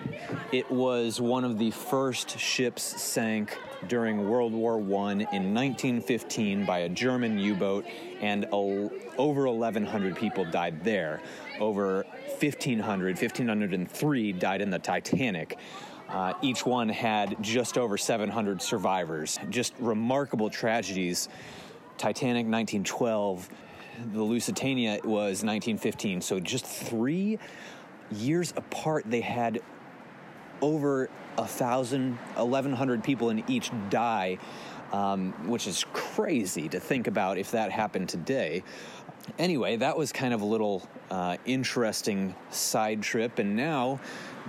it 0.50 0.70
was 0.70 1.20
one 1.20 1.44
of 1.44 1.58
the 1.58 1.72
first 1.72 2.38
ships 2.38 2.82
sank 3.02 3.58
during 3.88 4.28
World 4.28 4.52
War 4.52 4.76
I 4.76 5.12
in 5.12 5.54
1915 5.54 6.64
by 6.64 6.80
a 6.80 6.88
German 6.88 7.38
U-boat, 7.38 7.84
and 8.20 8.44
a, 8.44 8.90
over 9.18 9.48
1,100 9.48 10.16
people 10.16 10.44
died 10.44 10.84
there. 10.84 11.20
Over 11.60 12.04
1,500, 12.40 13.16
1,503 13.16 14.32
died 14.32 14.60
in 14.60 14.70
the 14.70 14.78
Titanic. 14.78 15.58
Uh, 16.08 16.34
each 16.42 16.66
one 16.66 16.88
had 16.88 17.36
just 17.42 17.78
over 17.78 17.96
700 17.96 18.60
survivors. 18.60 19.38
Just 19.50 19.74
remarkable 19.78 20.50
tragedies. 20.50 21.28
Titanic 21.96 22.46
1912, 22.46 23.48
the 24.12 24.22
Lusitania 24.22 25.00
was 25.04 25.42
1915. 25.42 26.20
So 26.20 26.40
just 26.40 26.66
three 26.66 27.38
years 28.10 28.52
apart, 28.56 29.04
they 29.06 29.20
had 29.20 29.60
over 30.60 31.08
a 31.38 31.46
thousand, 31.46 32.16
1,100 32.36 33.02
people 33.02 33.30
in 33.30 33.44
each 33.48 33.70
die, 33.90 34.38
um, 34.92 35.32
which 35.48 35.66
is 35.66 35.84
crazy 35.92 36.68
to 36.68 36.80
think 36.80 37.06
about 37.06 37.38
if 37.38 37.50
that 37.52 37.70
happened 37.70 38.08
today 38.08 38.62
anyway, 39.38 39.76
that 39.76 39.96
was 39.96 40.12
kind 40.12 40.34
of 40.34 40.40
a 40.40 40.44
little 40.44 40.86
uh, 41.10 41.36
interesting 41.44 42.34
side 42.50 43.02
trip. 43.02 43.38
And 43.38 43.56
now, 43.56 44.00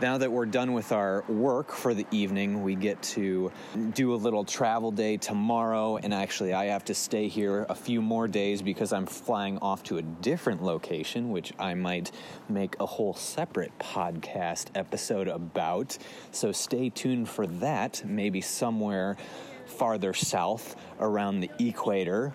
now 0.02 0.18
that 0.18 0.32
we're 0.32 0.46
done 0.46 0.74
with 0.74 0.92
our 0.92 1.24
work 1.28 1.72
for 1.72 1.94
the 1.94 2.06
evening, 2.12 2.64
we 2.64 2.76
get 2.76 3.02
to 3.02 3.52
do 3.94 4.14
a 4.14 4.18
little 4.18 4.44
travel 4.44 4.92
day 4.92 5.18
tomorrow. 5.18 5.98
And 5.98 6.14
actually, 6.14 6.54
I 6.54 6.66
have 6.66 6.86
to 6.86 6.94
stay 6.94 7.28
here 7.28 7.66
a 7.70 7.76
few 7.76 8.02
more 8.02 8.28
days 8.28 8.62
because 8.62 8.92
I'm 8.92 9.06
flying 9.06 9.58
off 9.60 9.84
to 9.84 9.98
a 9.98 10.02
different 10.02 10.64
location, 10.64 11.30
which 11.30 11.54
I 11.60 11.74
might 11.74 12.12
make 12.50 12.76
a 12.80 12.86
whole 12.86 13.14
separate 13.14 13.78
podcast 13.80 14.68
episode 14.76 15.28
about. 15.28 15.98
So 16.32 16.52
stay 16.52 16.90
tuned 16.90 17.30
for 17.30 17.48
that, 17.48 18.04
maybe 18.06 18.42
somewhere 18.42 19.18
farther 19.66 20.14
south 20.14 20.76
around 21.00 21.40
the 21.40 21.50
equator 21.60 22.34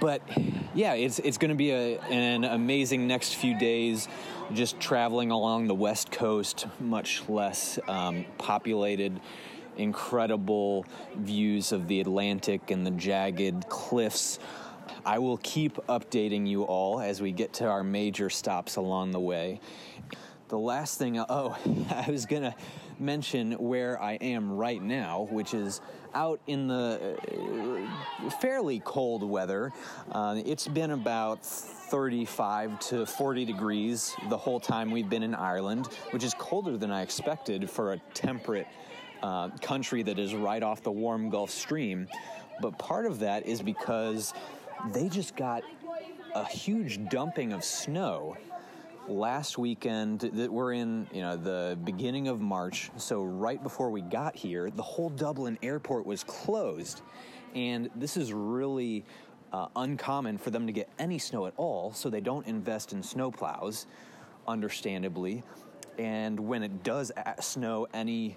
but 0.00 0.22
yeah, 0.74 0.94
it's 0.94 1.18
it's 1.18 1.38
going 1.38 1.50
to 1.50 1.56
be 1.56 1.70
a, 1.70 1.98
an 2.10 2.44
amazing 2.44 3.06
next 3.06 3.36
few 3.36 3.58
days. 3.58 4.08
Just 4.52 4.78
traveling 4.78 5.30
along 5.30 5.68
the 5.68 5.74
west 5.74 6.10
coast, 6.10 6.66
much 6.80 7.26
less 7.28 7.78
um, 7.88 8.26
populated. 8.38 9.20
Incredible 9.76 10.86
views 11.16 11.72
of 11.72 11.88
the 11.88 12.00
Atlantic 12.00 12.70
and 12.70 12.86
the 12.86 12.92
jagged 12.92 13.68
cliffs. 13.68 14.38
I 15.04 15.18
will 15.18 15.38
keep 15.38 15.76
updating 15.88 16.46
you 16.46 16.62
all 16.62 17.00
as 17.00 17.20
we 17.20 17.32
get 17.32 17.54
to 17.54 17.66
our 17.66 17.82
major 17.82 18.30
stops 18.30 18.76
along 18.76 19.10
the 19.10 19.20
way. 19.20 19.60
The 20.48 20.58
last 20.58 20.98
thing, 20.98 21.18
oh, 21.18 21.56
I 21.90 22.10
was 22.10 22.26
gonna 22.26 22.54
mention 22.98 23.52
where 23.52 24.00
I 24.00 24.14
am 24.14 24.52
right 24.52 24.82
now, 24.82 25.28
which 25.30 25.54
is 25.54 25.80
out 26.14 26.40
in 26.46 26.68
the 26.68 27.18
uh, 28.24 28.30
fairly 28.40 28.80
cold 28.84 29.22
weather. 29.22 29.72
Uh, 30.10 30.40
it's 30.44 30.68
been 30.68 30.92
about 30.92 31.44
35 31.44 32.78
to 32.80 33.06
40 33.06 33.44
degrees 33.44 34.14
the 34.28 34.36
whole 34.36 34.60
time 34.60 34.90
we've 34.90 35.08
been 35.08 35.22
in 35.22 35.34
Ireland, 35.34 35.88
which 36.10 36.24
is 36.24 36.34
colder 36.34 36.76
than 36.76 36.90
I 36.90 37.02
expected 37.02 37.68
for 37.68 37.92
a 37.92 37.98
temperate 38.14 38.66
uh, 39.22 39.50
country 39.60 40.02
that 40.02 40.18
is 40.18 40.34
right 40.34 40.62
off 40.62 40.82
the 40.82 40.92
warm 40.92 41.30
Gulf 41.30 41.50
Stream. 41.50 42.08
But 42.60 42.78
part 42.78 43.06
of 43.06 43.18
that 43.20 43.46
is 43.46 43.62
because 43.62 44.32
they 44.92 45.08
just 45.08 45.34
got 45.34 45.62
a 46.34 46.44
huge 46.44 47.08
dumping 47.08 47.52
of 47.52 47.64
snow 47.64 48.36
last 49.08 49.58
weekend 49.58 50.20
that 50.20 50.50
we're 50.50 50.72
in 50.72 51.06
you 51.12 51.20
know 51.20 51.36
the 51.36 51.78
beginning 51.84 52.28
of 52.28 52.40
march. 52.40 52.90
So 52.96 53.22
right 53.22 53.62
before 53.62 53.90
we 53.90 54.00
got 54.00 54.34
here 54.34 54.70
the 54.70 54.82
whole 54.82 55.10
dublin 55.10 55.58
airport 55.62 56.06
was 56.06 56.24
closed. 56.24 57.02
And 57.54 57.90
this 57.94 58.16
is 58.16 58.32
really 58.32 59.04
uh, 59.52 59.68
uncommon 59.76 60.38
for 60.38 60.50
them 60.50 60.66
to 60.66 60.72
get 60.72 60.88
any 60.98 61.18
snow 61.18 61.46
at 61.46 61.54
all 61.56 61.92
so 61.92 62.10
they 62.10 62.20
don't 62.20 62.46
invest 62.46 62.92
in 62.92 63.02
snow 63.02 63.30
plows 63.30 63.86
understandably. 64.48 65.44
And 65.98 66.40
when 66.40 66.62
it 66.62 66.82
does 66.82 67.12
snow 67.40 67.86
any 67.94 68.36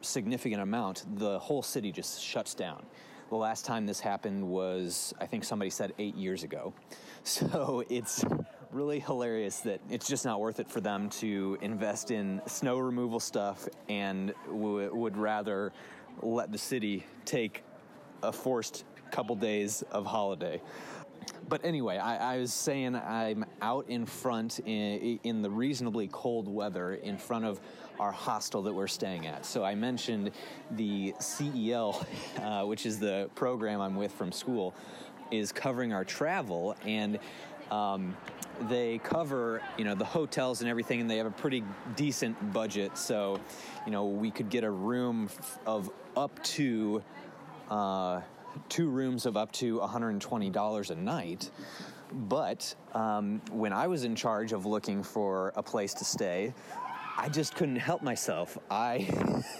significant 0.00 0.62
amount 0.62 1.04
the 1.18 1.38
whole 1.40 1.62
city 1.62 1.90
just 1.90 2.22
shuts 2.22 2.54
down. 2.54 2.84
The 3.28 3.36
last 3.36 3.64
time 3.64 3.86
this 3.86 3.98
happened 3.98 4.46
was 4.46 5.12
i 5.20 5.26
think 5.26 5.42
somebody 5.42 5.70
said 5.70 5.92
eight 5.98 6.14
years 6.14 6.42
ago. 6.42 6.72
So 7.24 7.82
it's 7.90 8.24
really 8.76 9.00
hilarious 9.00 9.60
that 9.60 9.80
it's 9.88 10.06
just 10.06 10.26
not 10.26 10.38
worth 10.38 10.60
it 10.60 10.70
for 10.70 10.82
them 10.82 11.08
to 11.08 11.56
invest 11.62 12.10
in 12.10 12.42
snow 12.46 12.76
removal 12.76 13.18
stuff 13.18 13.66
and 13.88 14.34
w- 14.48 14.94
would 14.94 15.16
rather 15.16 15.72
let 16.20 16.52
the 16.52 16.58
city 16.58 17.02
take 17.24 17.62
a 18.22 18.30
forced 18.30 18.84
couple 19.10 19.34
days 19.34 19.82
of 19.90 20.04
holiday. 20.04 20.60
But 21.48 21.64
anyway, 21.64 21.96
I, 21.96 22.34
I 22.34 22.38
was 22.38 22.52
saying 22.52 22.96
I'm 22.96 23.46
out 23.62 23.86
in 23.88 24.04
front 24.04 24.60
in, 24.66 25.20
in 25.22 25.40
the 25.40 25.50
reasonably 25.50 26.10
cold 26.12 26.46
weather 26.46 26.94
in 26.96 27.16
front 27.16 27.46
of 27.46 27.58
our 27.98 28.12
hostel 28.12 28.60
that 28.64 28.74
we're 28.74 28.88
staying 28.88 29.26
at. 29.26 29.46
So 29.46 29.64
I 29.64 29.74
mentioned 29.74 30.32
the 30.72 31.14
CEL, 31.18 32.06
uh, 32.42 32.64
which 32.64 32.84
is 32.84 32.98
the 32.98 33.30
program 33.34 33.80
I'm 33.80 33.96
with 33.96 34.12
from 34.12 34.32
school, 34.32 34.74
is 35.30 35.50
covering 35.50 35.92
our 35.92 36.04
travel 36.04 36.76
and 36.84 37.18
Um, 37.70 38.16
they 38.68 38.98
cover 38.98 39.62
you 39.76 39.84
know 39.84 39.94
the 39.94 40.04
hotels 40.04 40.62
and 40.62 40.70
everything 40.70 41.00
and 41.00 41.10
they 41.10 41.18
have 41.18 41.26
a 41.26 41.30
pretty 41.30 41.62
decent 41.94 42.52
budget. 42.52 42.96
So 42.96 43.40
you 43.84 43.92
know 43.92 44.06
we 44.06 44.30
could 44.30 44.50
get 44.50 44.64
a 44.64 44.70
room 44.70 45.28
of 45.66 45.90
up 46.16 46.42
to 46.44 47.02
uh, 47.70 48.20
two 48.68 48.88
rooms 48.88 49.26
of 49.26 49.36
up 49.36 49.52
to 49.52 49.78
$120 49.80 50.90
a 50.90 50.94
night. 50.94 51.50
But 52.12 52.74
um, 52.94 53.42
when 53.50 53.72
i 53.72 53.88
was 53.88 54.04
in 54.04 54.14
charge 54.14 54.52
of 54.52 54.64
looking 54.64 55.02
for 55.02 55.52
a 55.56 55.62
place 55.62 55.92
to 55.94 56.04
stay 56.04 56.54
I 57.18 57.28
just 57.28 57.54
couldn't 57.54 57.76
help 57.76 58.02
myself. 58.02 58.58
I 58.70 59.08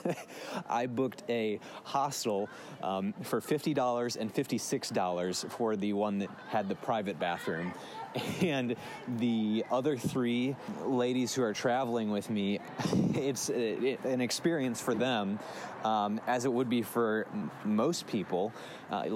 I 0.69 0.87
booked 0.87 1.23
a 1.29 1.59
hostel 1.85 2.49
um, 2.83 3.15
for 3.23 3.41
fifty 3.41 3.73
dollars 3.73 4.17
and 4.17 4.33
fifty 4.33 4.59
six 4.59 4.91
dollars 4.91 5.47
for 5.49 5.75
the 5.77 5.93
one 5.95 6.19
that 6.19 6.31
had 6.49 6.69
the 6.69 6.75
private 6.75 7.19
bathroom, 7.19 7.73
and 8.43 8.77
the 9.17 9.65
other 9.71 9.97
three 9.97 10.55
ladies 10.85 11.35
who 11.35 11.43
are 11.43 11.55
traveling 11.55 12.11
with 12.11 12.29
me, 12.29 12.61
it's 13.15 13.49
an 13.49 14.21
experience 14.21 14.81
for 14.81 14.95
them, 14.95 15.39
um, 15.85 16.21
as 16.27 16.45
it 16.45 16.53
would 16.53 16.69
be 16.69 16.83
for 16.83 17.27
most 17.65 18.07
people, 18.07 18.53
uh, 18.91 19.09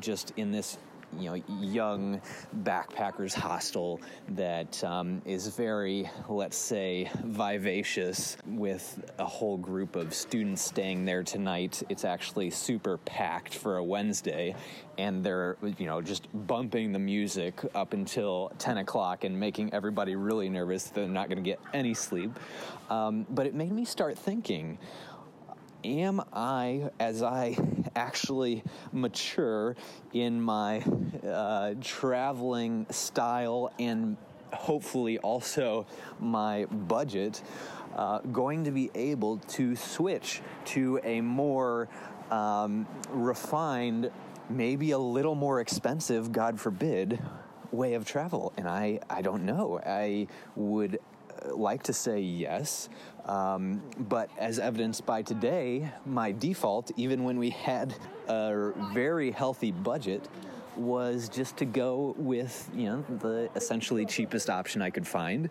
just 0.00 0.32
in 0.36 0.52
this 0.52 0.78
you 1.18 1.30
know 1.30 1.42
young 1.60 2.20
backpackers 2.62 3.34
hostel 3.34 4.00
that 4.30 4.82
um, 4.84 5.22
is 5.24 5.48
very 5.48 6.08
let's 6.28 6.56
say 6.56 7.10
vivacious 7.24 8.36
with 8.46 9.12
a 9.18 9.24
whole 9.24 9.56
group 9.56 9.96
of 9.96 10.14
students 10.14 10.62
staying 10.62 11.04
there 11.04 11.22
tonight. 11.22 11.82
It's 11.88 12.04
actually 12.04 12.50
super 12.50 12.98
packed 12.98 13.54
for 13.54 13.78
a 13.78 13.84
wednesday 13.84 14.54
and 14.98 15.24
they're 15.24 15.56
you 15.78 15.86
know 15.86 16.02
just 16.02 16.26
bumping 16.46 16.92
the 16.92 16.98
music 16.98 17.60
up 17.74 17.92
until 17.92 18.52
10 18.58 18.78
o'clock 18.78 19.24
and 19.24 19.38
making 19.38 19.72
everybody 19.72 20.16
really 20.16 20.48
nervous 20.48 20.84
that 20.84 20.94
they're 20.94 21.08
not 21.08 21.28
going 21.28 21.42
to 21.42 21.48
get 21.48 21.60
any 21.72 21.94
sleep. 21.94 22.38
Um, 22.90 23.26
but 23.30 23.46
it 23.46 23.54
made 23.54 23.72
me 23.72 23.84
start 23.84 24.18
thinking 24.18 24.78
am 25.84 26.20
I, 26.32 26.90
as 26.98 27.22
I 27.22 27.56
actually 27.96 28.62
mature 28.92 29.76
in 30.12 30.40
my 30.40 30.82
uh, 31.26 31.74
traveling 31.80 32.86
style 32.90 33.72
and 33.78 34.16
hopefully 34.52 35.18
also 35.18 35.86
my 36.20 36.64
budget, 36.66 37.42
uh, 37.96 38.20
going 38.20 38.64
to 38.64 38.70
be 38.70 38.90
able 38.94 39.38
to 39.38 39.76
switch 39.76 40.40
to 40.64 41.00
a 41.04 41.20
more 41.20 41.88
um, 42.30 42.86
refined, 43.10 44.10
maybe 44.48 44.92
a 44.92 44.98
little 44.98 45.34
more 45.34 45.60
expensive, 45.60 46.32
God 46.32 46.60
forbid, 46.60 47.20
way 47.72 47.94
of 47.94 48.06
travel. 48.06 48.52
And 48.56 48.68
I, 48.68 49.00
I 49.10 49.22
don't 49.22 49.44
know. 49.44 49.80
I 49.84 50.28
would 50.56 50.98
like 51.52 51.84
to 51.84 51.92
say 51.92 52.20
yes, 52.20 52.88
um, 53.28 53.82
but 54.08 54.30
as 54.38 54.58
evidenced 54.58 55.04
by 55.04 55.22
today, 55.22 55.90
my 56.06 56.32
default, 56.32 56.90
even 56.96 57.24
when 57.24 57.38
we 57.38 57.50
had 57.50 57.94
a 58.26 58.72
very 58.94 59.30
healthy 59.30 59.70
budget, 59.70 60.26
was 60.76 61.28
just 61.28 61.56
to 61.56 61.64
go 61.64 62.14
with 62.16 62.70
you 62.72 62.84
know 62.84 63.04
the 63.18 63.50
essentially 63.56 64.06
cheapest 64.06 64.48
option 64.48 64.80
I 64.80 64.90
could 64.90 65.06
find, 65.06 65.50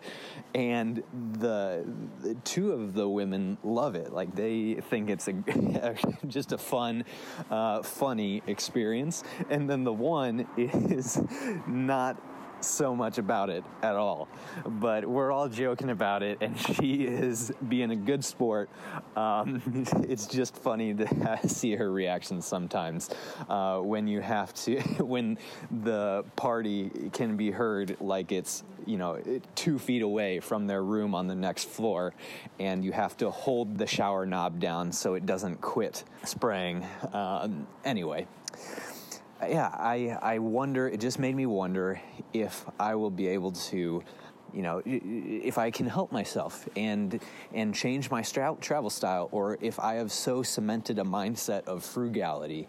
and 0.54 1.02
the, 1.34 1.84
the 2.22 2.34
two 2.44 2.72
of 2.72 2.94
the 2.94 3.08
women 3.08 3.58
love 3.62 3.94
it. 3.94 4.12
Like 4.12 4.34
they 4.34 4.74
think 4.74 5.10
it's 5.10 5.28
a 5.28 5.94
just 6.26 6.52
a 6.52 6.58
fun, 6.58 7.04
uh, 7.50 7.82
funny 7.82 8.42
experience, 8.46 9.22
and 9.50 9.68
then 9.68 9.84
the 9.84 9.92
one 9.92 10.46
is 10.56 11.20
not 11.66 12.20
so 12.60 12.94
much 12.94 13.18
about 13.18 13.50
it 13.50 13.64
at 13.82 13.96
all. 13.96 14.28
But 14.66 15.06
we're 15.06 15.32
all 15.32 15.48
joking 15.48 15.90
about 15.90 16.22
it, 16.22 16.38
and 16.40 16.58
she 16.76 17.04
is 17.04 17.52
being 17.68 17.90
a 17.90 17.96
good 17.96 18.24
sport. 18.24 18.70
Um, 19.16 19.62
it's 20.08 20.26
just 20.26 20.56
funny 20.56 20.94
to 20.94 21.38
see 21.48 21.74
her 21.74 21.90
reactions 21.90 22.46
sometimes 22.46 23.10
uh, 23.48 23.78
when 23.78 24.06
you 24.06 24.20
have 24.20 24.54
to, 24.64 24.80
when 25.02 25.38
the 25.82 26.24
party 26.36 27.10
can 27.12 27.36
be 27.36 27.50
heard 27.50 27.96
like 28.00 28.32
it's, 28.32 28.64
you 28.86 28.96
know, 28.98 29.20
two 29.54 29.78
feet 29.78 30.02
away 30.02 30.40
from 30.40 30.66
their 30.66 30.82
room 30.82 31.14
on 31.14 31.26
the 31.26 31.34
next 31.34 31.68
floor, 31.68 32.14
and 32.58 32.84
you 32.84 32.92
have 32.92 33.16
to 33.18 33.30
hold 33.30 33.78
the 33.78 33.86
shower 33.86 34.26
knob 34.26 34.60
down 34.60 34.92
so 34.92 35.14
it 35.14 35.26
doesn't 35.26 35.60
quit 35.60 36.04
spraying. 36.24 36.86
Um, 37.12 37.66
anyway 37.84 38.26
yeah, 39.42 39.68
I, 39.68 40.18
I 40.20 40.38
wonder, 40.38 40.88
it 40.88 41.00
just 41.00 41.18
made 41.18 41.34
me 41.36 41.46
wonder 41.46 42.00
if 42.32 42.64
I 42.78 42.94
will 42.94 43.10
be 43.10 43.28
able 43.28 43.52
to, 43.52 44.02
you 44.52 44.62
know, 44.62 44.82
if 44.84 45.58
I 45.58 45.70
can 45.70 45.86
help 45.86 46.10
myself 46.10 46.68
and, 46.76 47.20
and 47.54 47.74
change 47.74 48.10
my 48.10 48.22
stra- 48.22 48.56
travel 48.60 48.90
style, 48.90 49.28
or 49.30 49.58
if 49.60 49.78
I 49.78 49.94
have 49.94 50.10
so 50.10 50.42
cemented 50.42 50.98
a 50.98 51.04
mindset 51.04 51.64
of 51.64 51.84
frugality 51.84 52.68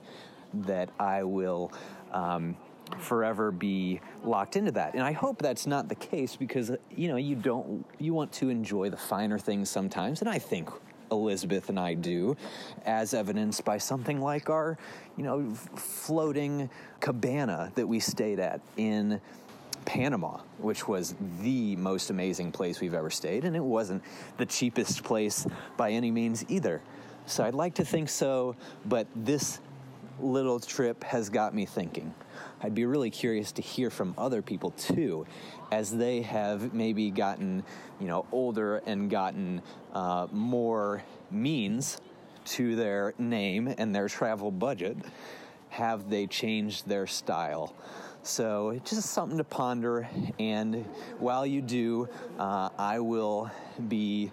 that 0.53 0.89
I 0.99 1.23
will, 1.23 1.71
um, 2.11 2.55
forever 2.97 3.51
be 3.51 4.01
locked 4.23 4.55
into 4.55 4.71
that. 4.71 4.93
And 4.93 5.03
I 5.03 5.11
hope 5.11 5.41
that's 5.41 5.67
not 5.67 5.89
the 5.89 5.95
case 5.95 6.35
because 6.35 6.71
you 6.89 7.07
know 7.07 7.17
you 7.17 7.35
don't 7.35 7.85
you 7.99 8.13
want 8.13 8.31
to 8.33 8.49
enjoy 8.49 8.89
the 8.89 8.97
finer 8.97 9.37
things 9.37 9.69
sometimes 9.69 10.21
and 10.21 10.29
I 10.29 10.39
think 10.39 10.69
Elizabeth 11.11 11.69
and 11.69 11.79
I 11.79 11.93
do, 11.93 12.37
as 12.85 13.13
evidenced 13.13 13.65
by 13.65 13.77
something 13.77 14.21
like 14.21 14.49
our, 14.49 14.77
you 15.17 15.23
know, 15.23 15.53
floating 15.75 16.69
cabana 16.99 17.71
that 17.75 17.87
we 17.87 17.99
stayed 17.99 18.39
at 18.39 18.61
in 18.77 19.21
Panama, 19.85 20.39
which 20.57 20.87
was 20.87 21.15
the 21.41 21.75
most 21.77 22.09
amazing 22.09 22.51
place 22.51 22.79
we've 22.79 22.93
ever 22.93 23.09
stayed, 23.09 23.45
and 23.45 23.55
it 23.55 23.63
wasn't 23.63 24.03
the 24.37 24.45
cheapest 24.45 25.03
place 25.03 25.47
by 25.77 25.91
any 25.91 26.11
means 26.11 26.45
either. 26.47 26.81
So 27.25 27.43
I'd 27.43 27.53
like 27.53 27.75
to 27.75 27.85
think 27.85 28.09
so, 28.09 28.55
but 28.85 29.07
this 29.15 29.59
little 30.21 30.59
trip 30.59 31.03
has 31.03 31.29
got 31.29 31.53
me 31.53 31.65
thinking. 31.65 32.13
I'd 32.61 32.75
be 32.75 32.85
really 32.85 33.09
curious 33.09 33.51
to 33.53 33.61
hear 33.61 33.89
from 33.89 34.13
other 34.17 34.41
people 34.41 34.71
too, 34.71 35.25
as 35.71 35.95
they 35.95 36.21
have 36.21 36.73
maybe 36.73 37.09
gotten, 37.11 37.63
you 37.99 38.07
know, 38.07 38.25
older 38.31 38.77
and 38.85 39.09
gotten 39.09 39.61
uh, 39.93 40.27
more 40.31 41.03
means 41.31 42.01
to 42.45 42.75
their 42.75 43.13
name 43.17 43.73
and 43.77 43.95
their 43.95 44.07
travel 44.07 44.51
budget. 44.51 44.97
Have 45.69 46.09
they 46.09 46.27
changed 46.27 46.87
their 46.87 47.07
style? 47.07 47.73
So 48.23 48.79
just 48.83 49.11
something 49.11 49.37
to 49.37 49.43
ponder. 49.43 50.09
And 50.39 50.85
while 51.19 51.45
you 51.45 51.61
do, 51.61 52.09
uh, 52.37 52.69
I 52.77 52.99
will 52.99 53.49
be 53.87 54.31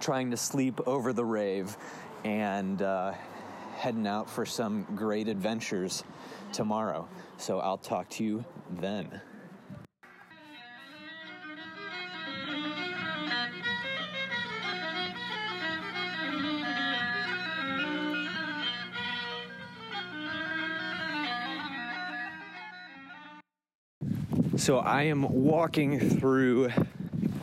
trying 0.00 0.30
to 0.32 0.36
sleep 0.36 0.80
over 0.86 1.12
the 1.12 1.24
rave 1.24 1.76
and 2.24 2.82
uh, 2.82 3.12
heading 3.84 4.06
out 4.06 4.30
for 4.30 4.46
some 4.46 4.86
great 4.96 5.28
adventures 5.28 6.04
tomorrow. 6.54 7.06
So 7.36 7.60
I'll 7.60 7.76
talk 7.76 8.08
to 8.12 8.24
you 8.24 8.42
then. 8.70 9.20
So 24.56 24.78
I 24.78 25.02
am 25.02 25.44
walking 25.44 26.00
through 26.00 26.70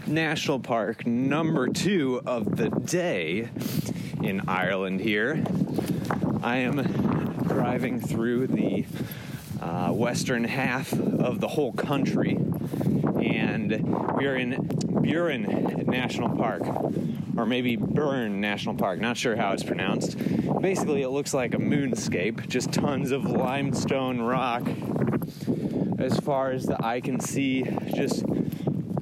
National 0.07 0.59
Park 0.59 1.05
number 1.05 1.67
two 1.67 2.19
of 2.25 2.57
the 2.57 2.71
day 2.71 3.49
in 4.23 4.41
Ireland 4.47 5.01
here. 5.01 5.43
I 6.43 6.57
am 6.57 6.81
driving 7.47 7.99
through 7.99 8.47
the 8.47 8.85
uh, 9.61 9.91
western 9.91 10.43
half 10.43 10.91
of 10.91 11.39
the 11.39 11.47
whole 11.47 11.71
country, 11.71 12.31
and 12.31 13.69
we 14.17 14.25
are 14.25 14.35
in 14.35 14.55
Burren 14.87 15.85
National 15.85 16.35
Park, 16.35 16.63
or 17.37 17.45
maybe 17.45 17.75
Burn 17.75 18.41
National 18.41 18.73
Park, 18.73 18.99
not 18.99 19.17
sure 19.17 19.35
how 19.35 19.51
it's 19.51 19.63
pronounced. 19.63 20.17
Basically, 20.61 21.03
it 21.03 21.09
looks 21.09 21.31
like 21.31 21.53
a 21.53 21.59
moonscape, 21.59 22.47
just 22.47 22.71
tons 22.71 23.11
of 23.11 23.23
limestone 23.25 24.19
rock 24.19 24.63
as 25.99 26.17
far 26.21 26.51
as 26.51 26.65
the 26.65 26.83
eye 26.83 27.01
can 27.01 27.19
see, 27.19 27.63
just 27.93 28.25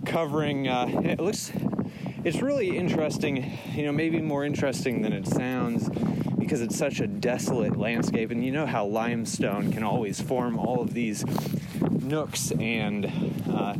covering. 0.05 0.67
Uh, 0.67 0.87
it 1.05 1.21
looks, 1.21 1.53
it's 2.25 2.41
really 2.41 2.77
interesting, 2.77 3.57
you 3.73 3.85
know, 3.85 3.93
maybe 3.93 4.21
more 4.21 4.43
interesting 4.43 5.03
than 5.03 5.13
it 5.13 5.25
sounds 5.25 5.89
because 6.49 6.61
it's 6.61 6.79
such 6.79 6.99
a 6.99 7.05
desolate 7.05 7.77
landscape. 7.77 8.31
And 8.31 8.43
you 8.43 8.51
know 8.51 8.65
how 8.65 8.83
limestone 8.83 9.71
can 9.71 9.83
always 9.83 10.19
form 10.19 10.57
all 10.57 10.81
of 10.81 10.95
these 10.95 11.23
nooks 11.79 12.49
and 12.53 13.05
uh, 13.47 13.75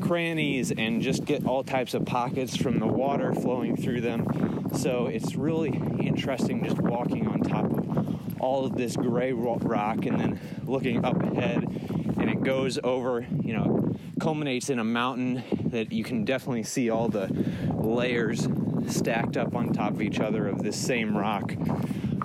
crannies 0.00 0.72
and 0.72 1.00
just 1.00 1.24
get 1.24 1.46
all 1.46 1.62
types 1.62 1.94
of 1.94 2.04
pockets 2.04 2.56
from 2.56 2.80
the 2.80 2.88
water 2.88 3.32
flowing 3.32 3.76
through 3.76 4.00
them. 4.00 4.68
So 4.74 5.06
it's 5.06 5.36
really 5.36 5.80
interesting 6.00 6.64
just 6.64 6.78
walking 6.78 7.28
on 7.28 7.38
top 7.42 7.66
of 7.66 8.40
all 8.40 8.66
of 8.66 8.76
this 8.76 8.96
gray 8.96 9.32
rock 9.32 10.04
and 10.04 10.18
then 10.18 10.40
looking 10.66 11.04
up 11.04 11.22
ahead 11.22 11.62
and 11.62 12.08
and 12.18 12.28
it 12.28 12.42
goes 12.42 12.80
over, 12.82 13.24
you 13.42 13.52
know, 13.52 13.94
culminates 14.20 14.70
in 14.70 14.80
a 14.80 14.84
mountain 14.84 15.44
that 15.66 15.92
you 15.92 16.02
can 16.02 16.24
definitely 16.24 16.64
see 16.64 16.90
all 16.90 17.08
the 17.08 17.28
layers 17.74 18.48
stacked 18.88 19.36
up 19.36 19.54
on 19.54 19.72
top 19.72 19.92
of 19.92 20.02
each 20.02 20.18
other 20.18 20.48
of 20.48 20.62
this 20.62 20.76
same 20.76 21.16
rock. 21.16 21.54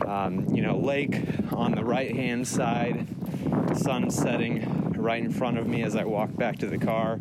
Um, 0.05 0.53
you 0.53 0.61
know, 0.61 0.77
lake 0.77 1.21
on 1.51 1.71
the 1.73 1.83
right 1.83 2.15
hand 2.15 2.47
side, 2.47 3.07
sun 3.77 4.09
setting 4.09 4.93
right 4.97 5.23
in 5.23 5.31
front 5.31 5.57
of 5.57 5.67
me 5.67 5.83
as 5.83 5.95
I 5.95 6.05
walk 6.05 6.35
back 6.35 6.57
to 6.59 6.67
the 6.67 6.77
car. 6.77 7.19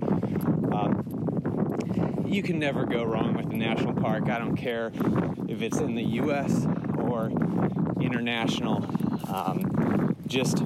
Um, 0.72 2.24
you 2.26 2.42
can 2.42 2.58
never 2.58 2.86
go 2.86 3.04
wrong 3.04 3.34
with 3.34 3.50
the 3.50 3.56
national 3.56 3.94
park. 3.94 4.28
I 4.28 4.38
don't 4.38 4.56
care 4.56 4.92
if 5.48 5.62
it's 5.62 5.78
in 5.78 5.94
the 5.94 6.04
U.S. 6.04 6.66
or 6.98 7.30
international. 8.00 8.84
Um, 9.28 10.16
just 10.26 10.62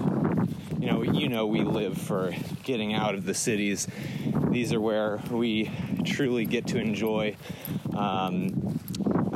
you 0.78 0.92
know, 0.92 1.02
you 1.02 1.28
know, 1.28 1.46
we 1.46 1.62
live 1.62 1.98
for 1.98 2.32
getting 2.62 2.94
out 2.94 3.14
of 3.14 3.24
the 3.24 3.34
cities. 3.34 3.88
These 4.50 4.72
are 4.72 4.80
where 4.80 5.20
we 5.30 5.70
truly 6.04 6.44
get 6.44 6.68
to 6.68 6.78
enjoy. 6.78 7.36
Um, 7.96 8.78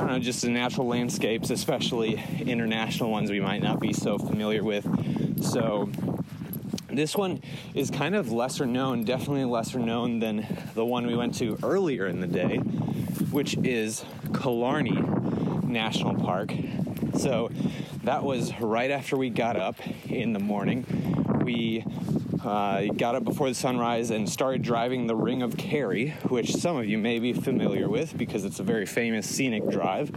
I 0.01 0.05
don't 0.05 0.13
know, 0.13 0.19
just 0.19 0.41
the 0.41 0.49
natural 0.49 0.87
landscapes, 0.87 1.51
especially 1.51 2.19
international 2.39 3.11
ones 3.11 3.29
we 3.29 3.39
might 3.39 3.61
not 3.61 3.79
be 3.79 3.93
so 3.93 4.17
familiar 4.17 4.63
with. 4.63 4.83
So, 5.43 5.91
this 6.89 7.15
one 7.15 7.39
is 7.75 7.91
kind 7.91 8.15
of 8.15 8.31
lesser 8.31 8.65
known, 8.65 9.03
definitely 9.03 9.45
lesser 9.45 9.77
known 9.77 10.17
than 10.17 10.47
the 10.73 10.83
one 10.83 11.05
we 11.05 11.15
went 11.15 11.35
to 11.35 11.55
earlier 11.61 12.07
in 12.07 12.19
the 12.19 12.25
day, 12.25 12.57
which 13.29 13.55
is 13.57 14.03
Killarney 14.33 14.99
National 15.63 16.15
Park. 16.15 16.51
So 17.19 17.51
that 18.03 18.23
was 18.23 18.59
right 18.59 18.89
after 18.89 19.17
we 19.17 19.29
got 19.29 19.55
up 19.55 19.75
in 20.09 20.33
the 20.33 20.39
morning. 20.39 20.83
We 21.43 21.85
uh, 22.43 22.85
got 22.97 23.15
up 23.15 23.23
before 23.23 23.49
the 23.49 23.55
sunrise 23.55 24.09
and 24.09 24.29
started 24.29 24.61
driving 24.61 25.07
the 25.07 25.15
Ring 25.15 25.41
of 25.41 25.57
Kerry, 25.57 26.09
which 26.29 26.55
some 26.55 26.75
of 26.77 26.85
you 26.87 26.97
may 26.97 27.19
be 27.19 27.33
familiar 27.33 27.87
with 27.89 28.17
because 28.17 28.45
it's 28.45 28.59
a 28.59 28.63
very 28.63 28.85
famous 28.85 29.27
scenic 29.27 29.69
drive. 29.69 30.11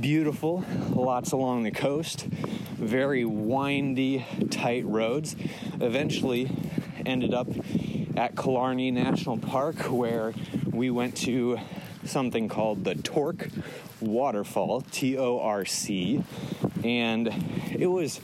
Beautiful, 0.00 0.64
lots 0.90 1.32
along 1.32 1.64
the 1.64 1.70
coast, 1.70 2.26
very 2.26 3.24
windy, 3.24 4.24
tight 4.50 4.84
roads. 4.84 5.34
Eventually, 5.80 6.50
ended 7.04 7.34
up 7.34 7.48
at 8.16 8.36
Killarney 8.36 8.90
National 8.90 9.36
Park 9.36 9.76
where 9.90 10.32
we 10.70 10.90
went 10.90 11.16
to 11.18 11.58
something 12.04 12.48
called 12.48 12.84
the 12.84 12.94
Torc 12.94 13.48
Waterfall, 14.00 14.82
T 14.82 15.18
O 15.18 15.40
R 15.40 15.64
C, 15.64 16.22
and 16.84 17.28
it 17.72 17.86
was 17.86 18.20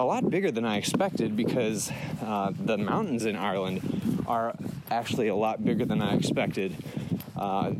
a 0.00 0.04
lot 0.04 0.30
bigger 0.30 0.50
than 0.50 0.64
I 0.64 0.78
expected 0.78 1.36
because 1.36 1.92
uh, 2.22 2.52
the 2.58 2.78
mountains 2.78 3.26
in 3.26 3.36
Ireland 3.36 4.24
are 4.26 4.56
actually 4.90 5.28
a 5.28 5.34
lot 5.34 5.62
bigger 5.62 5.84
than 5.84 6.00
I 6.00 6.14
expected. 6.14 6.74
Uh, 7.36 7.72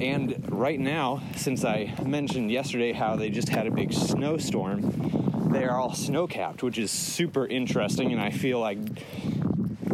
and 0.00 0.42
right 0.50 0.80
now, 0.80 1.22
since 1.36 1.62
I 1.62 1.94
mentioned 2.02 2.50
yesterday 2.50 2.92
how 2.92 3.16
they 3.16 3.28
just 3.28 3.50
had 3.50 3.66
a 3.66 3.70
big 3.70 3.92
snowstorm, 3.92 5.50
they 5.52 5.64
are 5.64 5.78
all 5.78 5.92
snow 5.92 6.26
capped, 6.26 6.62
which 6.62 6.78
is 6.78 6.90
super 6.90 7.46
interesting 7.46 8.10
and 8.10 8.20
I 8.22 8.30
feel 8.30 8.58
like 8.58 8.78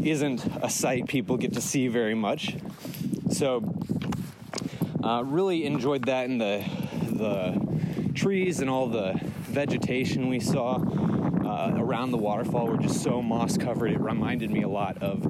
isn't 0.04 0.46
a 0.62 0.70
sight 0.70 1.08
people 1.08 1.36
get 1.36 1.54
to 1.54 1.60
see 1.60 1.88
very 1.88 2.14
much. 2.14 2.56
So, 3.30 3.74
uh, 5.02 5.24
really 5.24 5.64
enjoyed 5.66 6.04
that 6.04 6.28
and 6.28 6.40
the 6.40 6.64
the 7.10 8.12
trees 8.14 8.60
and 8.60 8.70
all 8.70 8.88
the 8.88 9.18
vegetation 9.48 10.28
we 10.28 10.38
saw 10.38 10.78
uh, 11.56 11.72
around 11.76 12.10
the 12.10 12.18
waterfall 12.18 12.66
were 12.66 12.76
just 12.76 13.02
so 13.02 13.22
moss 13.22 13.56
covered. 13.56 13.90
It 13.90 14.00
reminded 14.00 14.50
me 14.50 14.62
a 14.62 14.68
lot 14.68 15.02
of 15.02 15.24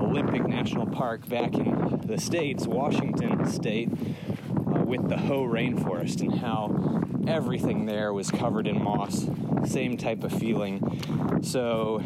Olympic 0.00 0.46
National 0.46 0.86
Park 0.86 1.28
back 1.28 1.54
in 1.54 2.00
the 2.06 2.18
States, 2.18 2.66
Washington 2.66 3.46
State, 3.46 3.90
uh, 3.90 4.80
with 4.80 5.08
the 5.10 5.18
Hoh 5.18 5.44
rainforest 5.44 6.22
and 6.22 6.38
how 6.38 7.02
everything 7.28 7.84
there 7.84 8.14
was 8.14 8.30
covered 8.30 8.66
in 8.66 8.82
moss. 8.82 9.26
Same 9.66 9.98
type 9.98 10.24
of 10.24 10.32
feeling. 10.32 11.42
So, 11.42 12.02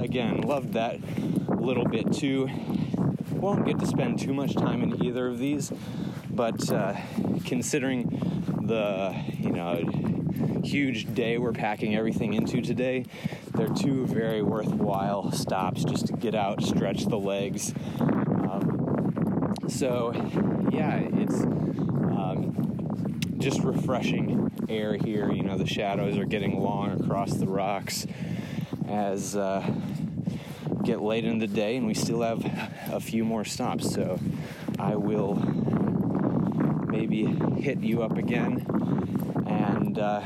again, 0.00 0.40
loved 0.40 0.72
that 0.72 0.98
little 1.60 1.84
bit 1.84 2.12
too. 2.14 2.48
Won't 3.32 3.66
get 3.66 3.78
to 3.80 3.86
spend 3.86 4.20
too 4.20 4.32
much 4.32 4.54
time 4.54 4.82
in 4.82 5.04
either 5.04 5.28
of 5.28 5.38
these, 5.38 5.70
but 6.30 6.72
uh, 6.72 6.94
considering 7.44 8.08
the, 8.62 9.14
you 9.38 9.50
know, 9.50 10.11
huge 10.62 11.12
day 11.14 11.38
we're 11.38 11.52
packing 11.52 11.96
everything 11.96 12.34
into 12.34 12.60
today. 12.60 13.04
They're 13.54 13.68
two 13.68 14.06
very 14.06 14.42
worthwhile 14.42 15.32
stops 15.32 15.84
just 15.84 16.06
to 16.06 16.12
get 16.14 16.34
out, 16.34 16.62
stretch 16.62 17.06
the 17.06 17.18
legs. 17.18 17.74
Um, 18.00 19.54
so, 19.68 20.12
yeah, 20.72 20.96
it's 20.96 21.42
um, 21.42 23.20
just 23.38 23.60
refreshing 23.60 24.50
air 24.68 24.94
here. 24.96 25.30
You 25.30 25.42
know, 25.42 25.58
the 25.58 25.66
shadows 25.66 26.16
are 26.18 26.24
getting 26.24 26.60
long 26.60 27.00
across 27.00 27.34
the 27.34 27.46
rocks 27.46 28.06
as 28.88 29.36
uh, 29.36 29.68
get 30.84 31.00
late 31.00 31.24
in 31.24 31.38
the 31.38 31.46
day, 31.46 31.76
and 31.76 31.86
we 31.86 31.94
still 31.94 32.22
have 32.22 32.44
a 32.90 33.00
few 33.00 33.24
more 33.24 33.44
stops. 33.44 33.92
So, 33.92 34.18
I 34.78 34.96
will 34.96 35.34
maybe 36.88 37.24
hit 37.60 37.78
you 37.78 38.02
up 38.02 38.16
again 38.18 38.66
and 39.46 39.98
uh, 39.98 40.20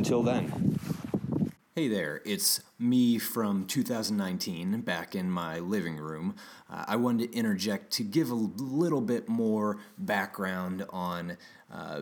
until 0.00 0.22
then. 0.22 0.78
Hey 1.74 1.86
there, 1.86 2.22
it's 2.24 2.62
me 2.78 3.18
from 3.18 3.66
2019 3.66 4.80
back 4.80 5.14
in 5.14 5.30
my 5.30 5.58
living 5.58 5.98
room. 5.98 6.36
Uh, 6.70 6.86
I 6.88 6.96
wanted 6.96 7.30
to 7.30 7.38
interject 7.38 7.92
to 7.98 8.02
give 8.02 8.30
a 8.30 8.34
little 8.34 9.02
bit 9.02 9.28
more 9.28 9.76
background 9.98 10.86
on 10.88 11.36
uh, 11.70 12.00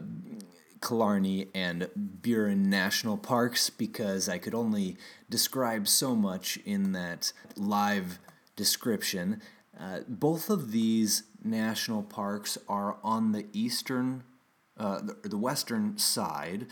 Killarney 0.80 1.48
and 1.56 1.90
Burren 1.96 2.70
National 2.70 3.16
Parks 3.16 3.68
because 3.68 4.28
I 4.28 4.38
could 4.38 4.54
only 4.54 4.96
describe 5.28 5.88
so 5.88 6.14
much 6.14 6.56
in 6.58 6.92
that 6.92 7.32
live 7.56 8.20
description. 8.54 9.42
Uh, 9.76 10.02
both 10.06 10.50
of 10.50 10.70
these 10.70 11.24
national 11.42 12.04
parks 12.04 12.58
are 12.68 12.98
on 13.02 13.32
the 13.32 13.46
eastern 13.52 14.22
uh, 14.78 15.00
the, 15.00 15.28
the 15.28 15.38
western 15.38 15.98
side, 15.98 16.66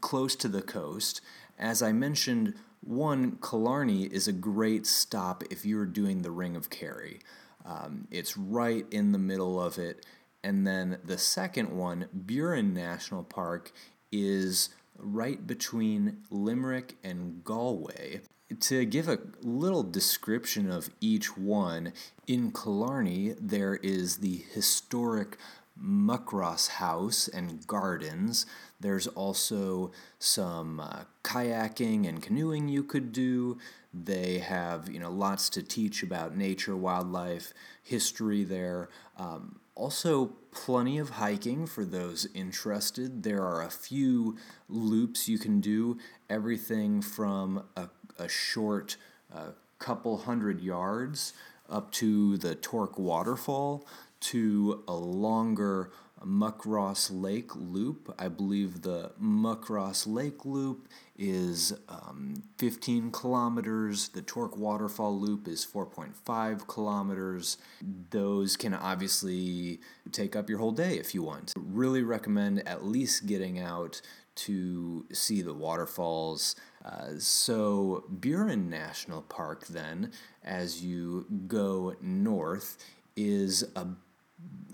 close 0.00 0.34
to 0.36 0.48
the 0.48 0.62
coast. 0.62 1.20
As 1.58 1.82
I 1.82 1.92
mentioned, 1.92 2.54
one, 2.80 3.38
Killarney 3.40 4.04
is 4.04 4.26
a 4.26 4.32
great 4.32 4.86
stop 4.86 5.44
if 5.50 5.64
you're 5.64 5.86
doing 5.86 6.22
the 6.22 6.30
Ring 6.30 6.56
of 6.56 6.70
Kerry. 6.70 7.20
Um, 7.64 8.08
it's 8.10 8.36
right 8.36 8.86
in 8.90 9.12
the 9.12 9.18
middle 9.18 9.62
of 9.62 9.78
it. 9.78 10.04
And 10.42 10.66
then 10.66 10.98
the 11.04 11.18
second 11.18 11.76
one, 11.76 12.08
Burren 12.12 12.74
National 12.74 13.22
Park, 13.22 13.70
is 14.10 14.70
right 14.96 15.46
between 15.46 16.18
Limerick 16.30 16.96
and 17.04 17.44
Galway. 17.44 18.22
To 18.60 18.84
give 18.84 19.08
a 19.08 19.20
little 19.40 19.82
description 19.82 20.70
of 20.70 20.90
each 21.00 21.36
one, 21.38 21.92
in 22.26 22.52
Killarney 22.52 23.34
there 23.40 23.76
is 23.76 24.18
the 24.18 24.44
historic 24.52 25.38
Muckross 25.82 26.68
House 26.68 27.28
and 27.28 27.66
Gardens. 27.66 28.46
There's 28.80 29.06
also 29.08 29.92
some 30.18 30.80
uh, 30.80 31.04
kayaking 31.24 32.08
and 32.08 32.22
canoeing 32.22 32.68
you 32.68 32.84
could 32.84 33.12
do. 33.12 33.58
They 33.92 34.38
have 34.38 34.88
you 34.88 34.98
know 34.98 35.10
lots 35.10 35.50
to 35.50 35.62
teach 35.62 36.02
about 36.02 36.36
nature, 36.36 36.76
wildlife, 36.76 37.52
history 37.82 38.44
there. 38.44 38.88
Um, 39.18 39.60
also, 39.74 40.32
plenty 40.52 40.98
of 40.98 41.10
hiking 41.10 41.66
for 41.66 41.84
those 41.84 42.28
interested. 42.34 43.22
There 43.22 43.42
are 43.42 43.62
a 43.62 43.70
few 43.70 44.36
loops 44.68 45.28
you 45.28 45.38
can 45.38 45.60
do, 45.60 45.98
everything 46.28 47.00
from 47.00 47.64
a, 47.74 47.88
a 48.18 48.28
short 48.28 48.96
uh, 49.34 49.52
couple 49.78 50.18
hundred 50.18 50.60
yards 50.60 51.32
up 51.70 51.90
to 51.92 52.36
the 52.36 52.54
Torc 52.54 52.98
waterfall 52.98 53.86
to 54.22 54.82
a 54.86 54.94
longer 54.94 55.90
Muckross 56.24 57.10
Lake 57.10 57.54
loop. 57.56 58.14
I 58.18 58.28
believe 58.28 58.82
the 58.82 59.12
Muckross 59.20 60.06
Lake 60.06 60.44
loop 60.44 60.88
is 61.16 61.72
um, 61.88 62.42
15 62.58 63.10
kilometers. 63.10 64.08
The 64.08 64.22
Torc 64.22 64.56
Waterfall 64.56 65.18
loop 65.18 65.48
is 65.48 65.66
4.5 65.66 66.66
kilometers. 66.66 67.58
Those 68.10 68.56
can 68.56 68.74
obviously 68.74 69.80
take 70.12 70.36
up 70.36 70.48
your 70.48 70.58
whole 70.58 70.72
day 70.72 70.98
if 70.98 71.14
you 71.14 71.22
want. 71.22 71.52
Really 71.56 72.02
recommend 72.02 72.66
at 72.68 72.84
least 72.84 73.26
getting 73.26 73.58
out 73.58 74.00
to 74.34 75.04
see 75.12 75.42
the 75.42 75.54
waterfalls. 75.54 76.56
Uh, 76.84 77.18
so, 77.18 78.04
Burren 78.08 78.70
National 78.70 79.22
Park, 79.22 79.66
then, 79.66 80.10
as 80.42 80.82
you 80.82 81.26
go 81.46 81.94
north, 82.00 82.78
is 83.14 83.62
a 83.76 83.86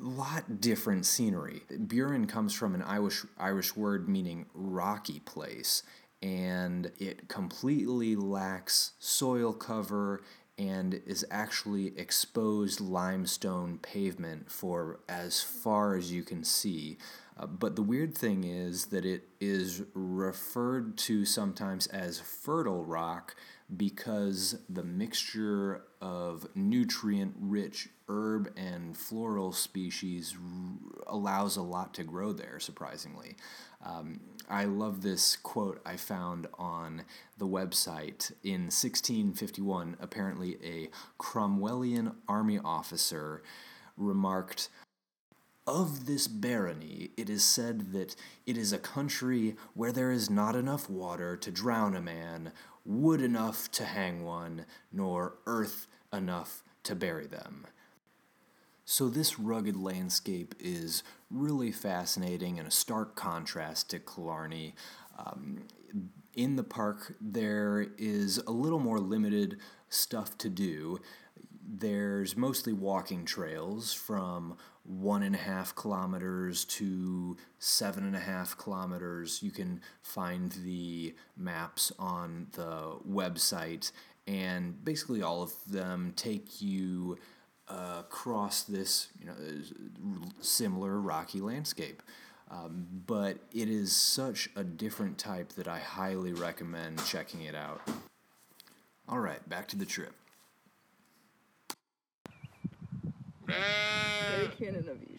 lot 0.00 0.60
different 0.60 1.06
scenery. 1.06 1.62
Burren 1.78 2.26
comes 2.26 2.54
from 2.54 2.74
an 2.74 2.82
Irish 2.82 3.24
Irish 3.38 3.76
word 3.76 4.08
meaning 4.08 4.46
rocky 4.54 5.20
place, 5.20 5.82
and 6.22 6.90
it 6.98 7.28
completely 7.28 8.16
lacks 8.16 8.92
soil 8.98 9.52
cover 9.52 10.22
and 10.58 11.00
is 11.06 11.24
actually 11.30 11.96
exposed 11.96 12.80
limestone 12.80 13.78
pavement 13.78 14.50
for 14.50 14.98
as 15.08 15.40
far 15.40 15.94
as 15.94 16.10
you 16.10 16.24
can 16.24 16.42
see. 16.42 16.98
Uh, 17.38 17.46
but 17.46 17.76
the 17.76 17.82
weird 17.82 18.18
thing 18.18 18.42
is 18.42 18.86
that 18.86 19.04
it 19.04 19.28
is 19.40 19.82
referred 19.94 20.98
to 20.98 21.24
sometimes 21.24 21.86
as 21.88 22.18
fertile 22.18 22.84
rock 22.84 23.36
because 23.76 24.58
the 24.68 24.82
mixture 24.82 25.82
of 26.00 26.46
nutrient 26.54 27.34
rich 27.38 27.88
herb 28.08 28.50
and 28.56 28.96
floral 28.96 29.52
species 29.52 30.34
r- 30.34 31.02
allows 31.06 31.56
a 31.56 31.62
lot 31.62 31.92
to 31.94 32.04
grow 32.04 32.32
there, 32.32 32.58
surprisingly. 32.58 33.36
Um, 33.84 34.20
I 34.48 34.64
love 34.64 35.02
this 35.02 35.36
quote 35.36 35.80
I 35.84 35.96
found 35.96 36.46
on 36.58 37.02
the 37.36 37.46
website. 37.46 38.32
In 38.42 38.62
1651, 38.70 39.96
apparently 40.00 40.56
a 40.64 40.88
Cromwellian 41.22 42.14
army 42.26 42.58
officer 42.64 43.42
remarked, 43.96 44.70
of 45.68 46.06
this 46.06 46.26
barony, 46.26 47.10
it 47.18 47.28
is 47.28 47.44
said 47.44 47.92
that 47.92 48.16
it 48.46 48.56
is 48.56 48.72
a 48.72 48.78
country 48.78 49.54
where 49.74 49.92
there 49.92 50.10
is 50.10 50.30
not 50.30 50.56
enough 50.56 50.88
water 50.88 51.36
to 51.36 51.50
drown 51.50 51.94
a 51.94 52.00
man, 52.00 52.52
wood 52.88 53.20
enough 53.20 53.70
to 53.70 53.84
hang 53.84 54.24
one, 54.24 54.64
nor 54.90 55.34
earth 55.46 55.86
enough 56.12 56.64
to 56.82 56.96
bury 56.96 57.26
them. 57.26 57.66
So, 58.86 59.10
this 59.10 59.38
rugged 59.38 59.76
landscape 59.76 60.54
is 60.58 61.02
really 61.30 61.70
fascinating 61.70 62.58
and 62.58 62.66
a 62.66 62.70
stark 62.70 63.14
contrast 63.14 63.90
to 63.90 63.98
Killarney. 63.98 64.74
Um, 65.18 65.64
in 66.34 66.56
the 66.56 66.64
park, 66.64 67.14
there 67.20 67.88
is 67.98 68.38
a 68.46 68.50
little 68.50 68.78
more 68.78 68.98
limited 68.98 69.58
stuff 69.90 70.38
to 70.38 70.48
do. 70.48 71.00
There's 71.70 72.34
mostly 72.34 72.72
walking 72.72 73.26
trails 73.26 73.92
from 73.92 74.56
one 74.88 75.22
and 75.22 75.34
a 75.34 75.38
half 75.38 75.74
kilometers 75.74 76.64
to 76.64 77.36
seven 77.58 78.04
and 78.04 78.16
a 78.16 78.20
half 78.20 78.56
kilometers. 78.56 79.42
You 79.42 79.50
can 79.50 79.82
find 80.02 80.50
the 80.64 81.14
maps 81.36 81.92
on 81.98 82.46
the 82.52 82.96
website, 83.08 83.92
and 84.26 84.82
basically 84.82 85.22
all 85.22 85.42
of 85.42 85.52
them 85.66 86.14
take 86.16 86.62
you 86.62 87.18
uh, 87.68 87.96
across 88.00 88.62
this 88.62 89.08
you 89.20 89.26
know 89.26 89.34
similar 90.40 90.98
rocky 90.98 91.40
landscape. 91.40 92.02
Um, 92.50 92.86
but 93.06 93.36
it 93.52 93.68
is 93.68 93.94
such 93.94 94.48
a 94.56 94.64
different 94.64 95.18
type 95.18 95.52
that 95.52 95.68
I 95.68 95.80
highly 95.80 96.32
recommend 96.32 97.04
checking 97.04 97.42
it 97.42 97.54
out. 97.54 97.82
All 99.06 99.18
right, 99.18 99.46
back 99.46 99.68
to 99.68 99.76
the 99.76 99.84
trip. 99.84 100.14
Very 103.48 104.48
canon 104.58 104.88
of 104.90 105.00
you. 105.00 105.16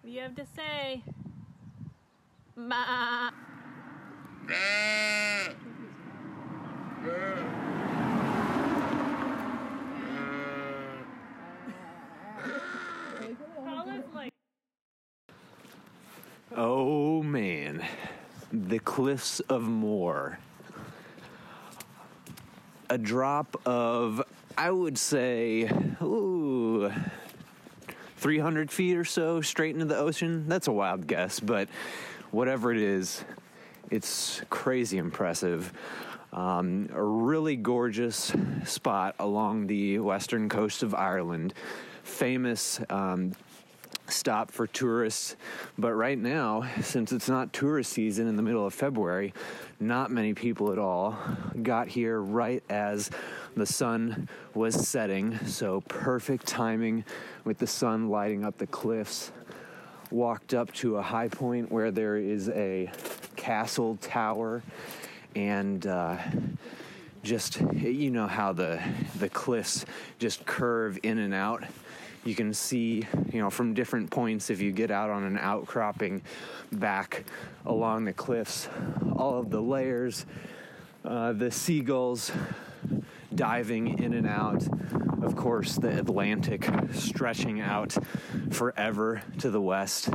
What 0.00 0.04
do 0.04 0.10
you 0.10 0.20
have 0.20 0.34
to 0.36 0.46
say? 0.56 1.02
Ma. 2.56 3.30
Oh 16.56 17.22
man, 17.22 17.84
the 18.52 18.78
cliffs 18.78 19.40
of 19.40 19.62
Moher. 19.62 20.38
A 22.88 22.98
drop 22.98 23.60
of, 23.66 24.22
I 24.58 24.70
would 24.70 24.98
say, 24.98 25.70
ooh, 26.02 26.39
300 28.16 28.70
feet 28.70 28.96
or 28.96 29.04
so 29.04 29.40
straight 29.40 29.74
into 29.74 29.86
the 29.86 29.96
ocean. 29.96 30.48
That's 30.48 30.68
a 30.68 30.72
wild 30.72 31.06
guess, 31.06 31.40
but 31.40 31.68
whatever 32.30 32.70
it 32.72 32.78
is, 32.78 33.24
it's 33.90 34.42
crazy 34.50 34.98
impressive. 34.98 35.72
Um, 36.32 36.88
a 36.92 37.02
really 37.02 37.56
gorgeous 37.56 38.32
spot 38.64 39.16
along 39.18 39.66
the 39.66 39.98
western 39.98 40.48
coast 40.48 40.82
of 40.82 40.94
Ireland. 40.94 41.54
Famous 42.04 42.80
um, 42.88 43.32
stop 44.06 44.50
for 44.50 44.66
tourists. 44.66 45.36
But 45.78 45.94
right 45.94 46.18
now, 46.18 46.68
since 46.82 47.12
it's 47.12 47.28
not 47.28 47.52
tourist 47.52 47.92
season 47.92 48.28
in 48.28 48.36
the 48.36 48.42
middle 48.42 48.66
of 48.66 48.74
February, 48.74 49.32
not 49.80 50.10
many 50.10 50.34
people 50.34 50.70
at 50.72 50.78
all 50.78 51.18
got 51.62 51.88
here 51.88 52.20
right 52.20 52.62
as 52.68 53.10
the 53.56 53.66
sun 53.66 54.28
was 54.54 54.88
setting. 54.88 55.38
So, 55.46 55.80
perfect 55.82 56.46
timing 56.46 57.04
with 57.44 57.58
the 57.58 57.66
sun 57.66 58.08
lighting 58.10 58.44
up 58.44 58.58
the 58.58 58.66
cliffs. 58.66 59.32
Walked 60.10 60.54
up 60.54 60.72
to 60.74 60.96
a 60.96 61.02
high 61.02 61.28
point 61.28 61.72
where 61.72 61.90
there 61.90 62.16
is 62.16 62.48
a 62.50 62.90
castle 63.36 63.96
tower 64.00 64.62
and 65.34 65.86
uh, 65.86 66.18
just 67.22 67.60
you 67.76 68.10
know 68.10 68.26
how 68.26 68.52
the 68.52 68.80
the 69.18 69.28
cliffs 69.28 69.84
just 70.18 70.44
curve 70.46 70.98
in 71.02 71.18
and 71.18 71.34
out 71.34 71.64
you 72.24 72.34
can 72.34 72.52
see, 72.52 73.06
you 73.32 73.40
know, 73.40 73.50
from 73.50 73.74
different 73.74 74.10
points 74.10 74.50
if 74.50 74.60
you 74.60 74.72
get 74.72 74.90
out 74.90 75.10
on 75.10 75.24
an 75.24 75.38
outcropping 75.38 76.22
back 76.72 77.24
along 77.64 78.04
the 78.04 78.12
cliffs, 78.12 78.68
all 79.16 79.38
of 79.38 79.50
the 79.50 79.60
layers, 79.60 80.26
uh, 81.04 81.32
the 81.32 81.50
seagulls 81.50 82.30
diving 83.34 84.02
in 84.02 84.12
and 84.12 84.26
out. 84.26 84.66
Of 85.22 85.36
course, 85.36 85.76
the 85.76 85.98
Atlantic 85.98 86.68
stretching 86.92 87.60
out 87.60 87.96
forever 88.50 89.22
to 89.38 89.50
the 89.50 89.60
west. 89.60 90.10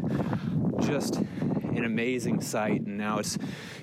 Just 0.82 1.18
an 1.18 1.86
amazing 1.86 2.41
sight. 2.41 2.82
And 2.82 2.98
now 2.98 3.20
it's 3.20 3.38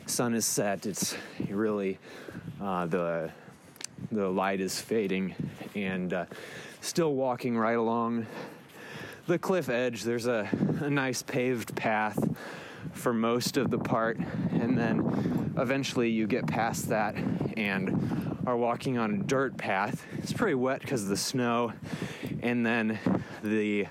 sun 0.06 0.34
is 0.34 0.44
set. 0.44 0.86
It's 0.86 1.16
really 1.48 1.98
uh, 2.60 2.86
the 2.86 3.30
the 4.10 4.28
light 4.28 4.60
is 4.60 4.80
fading, 4.80 5.34
and 5.74 6.12
uh, 6.12 6.24
still 6.82 7.14
walking 7.14 7.56
right 7.56 7.76
along 7.76 8.26
the 9.28 9.38
cliff 9.38 9.68
edge. 9.68 10.02
There's 10.02 10.26
a, 10.26 10.48
a 10.80 10.90
nice 10.90 11.22
paved 11.22 11.74
path 11.76 12.18
for 12.92 13.14
most 13.14 13.56
of 13.56 13.70
the 13.70 13.78
part, 13.78 14.18
and 14.50 14.76
then 14.76 15.54
eventually 15.56 16.10
you 16.10 16.26
get 16.26 16.46
past 16.46 16.88
that 16.88 17.14
and 17.56 18.36
are 18.46 18.56
walking 18.56 18.98
on 18.98 19.14
a 19.14 19.18
dirt 19.18 19.56
path. 19.56 20.04
It's 20.18 20.32
pretty 20.32 20.54
wet 20.54 20.80
because 20.80 21.04
of 21.04 21.08
the 21.08 21.16
snow, 21.16 21.72
and 22.42 22.66
then 22.66 22.98
the 23.44 23.86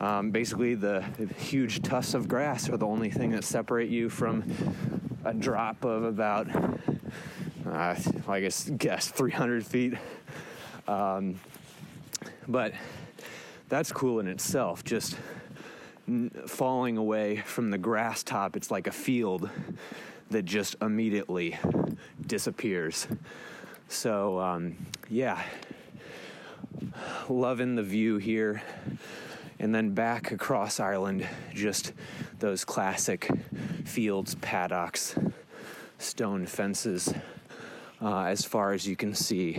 um, 0.00 0.30
basically 0.30 0.74
the 0.76 1.02
huge 1.38 1.82
tufts 1.82 2.14
of 2.14 2.28
grass 2.28 2.68
are 2.68 2.76
the 2.76 2.86
only 2.86 3.10
thing 3.10 3.32
that 3.32 3.44
separate 3.44 3.88
you 3.88 4.08
from 4.08 4.44
a 5.24 5.34
drop 5.34 5.84
of 5.84 6.04
about 6.04 6.48
uh, 7.66 7.96
I 8.28 8.40
guess 8.40 8.70
guess 8.70 9.08
300 9.08 9.66
feet. 9.66 9.94
Um, 10.86 11.38
but 12.48 12.72
that's 13.68 13.92
cool 13.92 14.20
in 14.20 14.26
itself. 14.26 14.84
Just 14.84 15.16
falling 16.46 16.96
away 16.96 17.36
from 17.36 17.70
the 17.70 17.78
grass 17.78 18.22
top, 18.22 18.56
it's 18.56 18.70
like 18.70 18.86
a 18.86 18.92
field 18.92 19.48
that 20.30 20.44
just 20.44 20.76
immediately 20.80 21.58
disappears. 22.26 23.06
So, 23.88 24.40
um, 24.40 24.76
yeah, 25.08 25.42
loving 27.28 27.76
the 27.76 27.82
view 27.82 28.16
here. 28.16 28.62
And 29.58 29.74
then 29.74 29.94
back 29.94 30.32
across 30.32 30.80
Ireland, 30.80 31.26
just 31.54 31.92
those 32.40 32.64
classic 32.64 33.30
fields, 33.84 34.34
paddocks, 34.36 35.14
stone 35.98 36.46
fences, 36.46 37.14
uh, 38.00 38.24
as 38.24 38.44
far 38.44 38.72
as 38.72 38.88
you 38.88 38.96
can 38.96 39.14
see. 39.14 39.58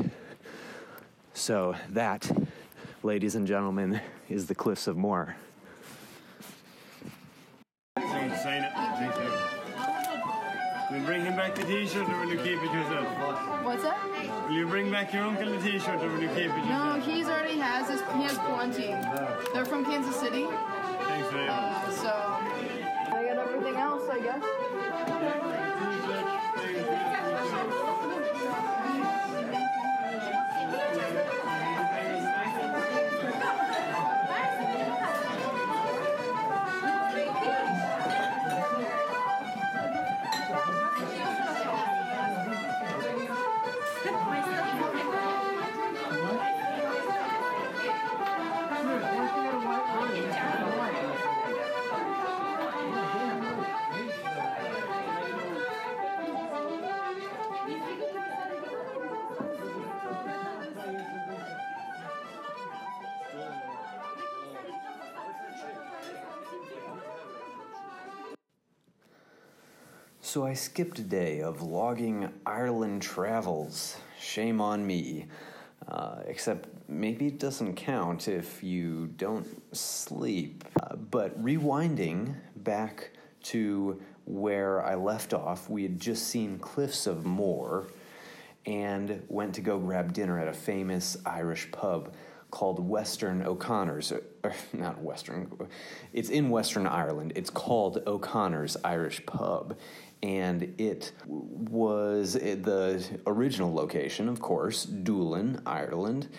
So, 1.33 1.75
that 1.89 2.29
ladies 3.03 3.35
and 3.35 3.45
gentlemen, 3.45 3.99
is 4.29 4.47
the 4.47 4.55
Cliffs 4.55 4.87
of 4.87 4.97
Moher. 4.97 5.35
Sign 7.97 8.63
it. 8.63 8.71
Will 10.91 11.05
bring 11.05 11.21
him 11.21 11.35
back 11.35 11.55
the 11.55 11.63
t-shirt 11.63 12.07
or 12.07 12.19
will 12.19 12.29
you 12.29 12.37
keep 12.37 12.61
it 12.61 12.71
yourself? 12.71 13.07
What's 13.63 13.83
that? 13.83 14.47
Will 14.47 14.55
you 14.55 14.67
bring 14.67 14.91
back 14.91 15.13
your 15.13 15.23
uncle 15.23 15.49
the 15.49 15.57
t-shirt 15.59 16.01
or 16.01 16.09
will 16.09 16.21
you 16.21 16.27
keep 16.29 16.37
it 16.37 16.57
yourself? 16.57 16.97
No, 16.97 17.01
he's 17.01 17.27
already 17.27 17.57
has 17.57 17.89
his. 17.89 18.01
He 18.01 18.23
has 18.23 18.37
plenty. 18.37 18.87
They're 19.53 19.65
from 19.65 19.85
Kansas 19.85 20.15
City, 20.15 20.45
Thanks 21.07 21.29
very 21.31 21.47
much. 21.47 21.49
uh, 21.49 21.91
so 21.91 22.09
I 23.15 23.23
got 23.27 23.37
everything 23.37 23.75
else, 23.75 24.09
I 24.09 24.19
guess. 24.19 25.62
So 70.33 70.47
I 70.47 70.55
skipped 70.55 70.97
a 70.97 71.03
day 71.03 71.41
of 71.41 71.61
logging 71.61 72.27
Ireland 72.43 73.03
travels. 73.03 73.97
Shame 74.19 74.61
on 74.61 74.83
me. 74.83 75.27
Uh, 75.87 76.23
except 76.25 76.69
maybe 76.87 77.27
it 77.27 77.37
doesn't 77.37 77.75
count 77.75 78.27
if 78.27 78.63
you 78.63 79.11
don't 79.15 79.45
sleep. 79.75 80.65
Uh, 80.81 80.95
but 80.95 81.39
rewinding 81.39 82.33
back 82.55 83.11
to 83.43 84.01
where 84.25 84.83
I 84.83 84.95
left 84.95 85.35
off, 85.35 85.69
we 85.69 85.83
had 85.83 85.99
just 85.99 86.29
seen 86.29 86.57
Cliffs 86.57 87.05
of 87.05 87.25
Moher 87.25 87.85
and 88.65 89.21
went 89.27 89.53
to 89.53 89.61
go 89.61 89.77
grab 89.77 90.13
dinner 90.13 90.39
at 90.39 90.47
a 90.47 90.53
famous 90.53 91.15
Irish 91.27 91.69
pub 91.71 92.11
called 92.49 92.79
Western 92.79 93.43
O'Connor's. 93.43 94.11
Or, 94.11 94.53
not 94.73 94.99
Western, 94.99 95.51
it's 96.11 96.29
in 96.29 96.49
Western 96.49 96.87
Ireland. 96.87 97.33
It's 97.35 97.51
called 97.51 98.01
O'Connor's 98.07 98.77
Irish 98.83 99.23
Pub. 99.27 99.77
And 100.23 100.73
it 100.77 101.11
was 101.27 102.33
the 102.33 103.05
original 103.27 103.73
location, 103.73 104.29
of 104.29 104.39
course, 104.39 104.85
Doolin, 104.85 105.61
Ireland, 105.65 106.29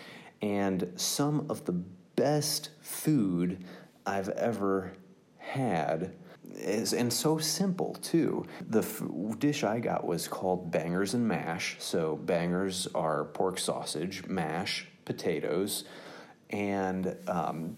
and 0.41 0.91
some 0.97 1.47
of 1.51 1.67
the 1.67 1.73
best 2.17 2.71
food 2.81 3.63
I've 4.07 4.31
ever 4.31 4.95
had 5.37 6.15
is, 6.55 6.95
and 6.95 7.13
so 7.13 7.37
simple 7.37 7.95
too. 7.97 8.47
The 8.71 8.81
f- 8.81 9.03
dish 9.39 9.65
I 9.65 9.81
got 9.81 10.07
was 10.07 10.29
called 10.29 10.71
bangers 10.71 11.13
and 11.13 11.29
mash. 11.29 11.77
So 11.79 12.17
bangers 12.17 12.89
are 12.95 13.25
pork 13.27 13.59
sausage, 13.59 14.27
mash 14.27 14.89
potatoes, 15.05 15.85
and 16.49 17.17
um, 17.29 17.77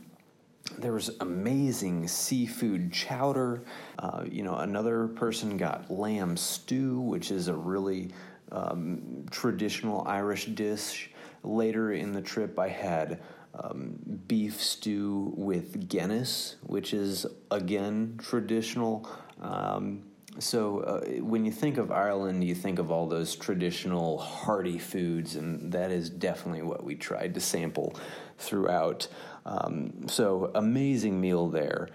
there 0.79 0.93
was 0.93 1.11
amazing 1.21 2.09
seafood 2.09 2.93
chowder. 2.93 3.63
Uh, 3.99 4.25
you 4.31 4.43
know, 4.43 4.57
another 4.57 5.09
person 5.09 5.57
got 5.57 5.91
lamb 5.91 6.37
stew, 6.37 7.01
which 7.01 7.31
is 7.31 7.49
a 7.49 7.55
really 7.55 8.11
um, 8.53 9.27
traditional 9.31 10.07
Irish 10.07 10.47
dish. 10.47 11.11
Later 11.43 11.93
in 11.93 12.13
the 12.13 12.23
trip, 12.23 12.59
I 12.59 12.69
had 12.69 13.21
um, 13.55 13.99
beef 14.29 14.61
stew 14.61 15.33
with 15.37 15.89
Guinness, 15.89 16.57
which 16.63 16.93
is 16.93 17.27
again 17.51 18.19
traditional. 18.23 19.09
Um, 19.41 20.03
so 20.39 20.81
uh, 20.81 21.01
when 21.23 21.45
you 21.47 21.53
think 21.53 21.79
of 21.79 21.91
Ireland, 21.91 22.45
you 22.45 22.55
think 22.55 22.79
of 22.79 22.91
all 22.91 23.07
those 23.07 23.35
traditional 23.35 24.19
hearty 24.19 24.79
foods, 24.79 25.37
and 25.37 25.73
that 25.73 25.91
is 25.91 26.11
definitely 26.11 26.63
what 26.63 26.85
we 26.85 26.95
tried 26.95 27.35
to 27.35 27.41
sample 27.41 27.97
throughout. 28.39 29.09
Um, 29.47 30.09
so 30.09 30.51
amazing 30.55 31.21
meal 31.21 31.49
there. 31.49 31.89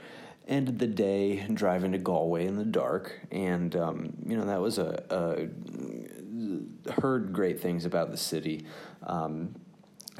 Ended 0.47 0.79
the 0.79 0.87
day 0.87 1.45
driving 1.53 1.91
to 1.91 1.97
Galway 1.97 2.47
in 2.47 2.55
the 2.55 2.65
dark, 2.65 3.19
and 3.31 3.75
um, 3.75 4.13
you 4.25 4.35
know 4.35 4.45
that 4.45 4.59
was 4.59 4.79
a, 4.79 5.03
a, 5.09 6.91
heard 6.99 7.31
great 7.31 7.59
things 7.59 7.85
about 7.85 8.09
the 8.09 8.17
city. 8.17 8.65
Um, 9.03 9.53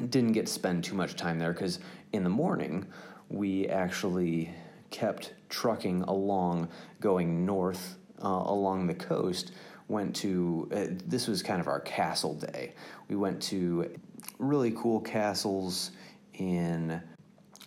didn't 0.08 0.32
get 0.32 0.46
to 0.46 0.52
spend 0.52 0.84
too 0.84 0.94
much 0.94 1.16
time 1.16 1.38
there 1.38 1.52
because 1.52 1.80
in 2.12 2.22
the 2.22 2.30
morning 2.30 2.86
we 3.28 3.66
actually 3.68 4.50
kept 4.90 5.32
trucking 5.48 6.02
along, 6.02 6.68
going 7.00 7.44
north 7.44 7.96
uh, 8.22 8.28
along 8.46 8.86
the 8.86 8.94
coast. 8.94 9.52
Went 9.88 10.14
to 10.16 10.68
uh, 10.72 10.86
this 11.06 11.26
was 11.26 11.42
kind 11.42 11.60
of 11.60 11.66
our 11.66 11.80
castle 11.80 12.34
day. 12.34 12.74
We 13.08 13.16
went 13.16 13.42
to 13.44 13.90
really 14.38 14.70
cool 14.70 15.00
castles 15.00 15.90
in 16.34 17.02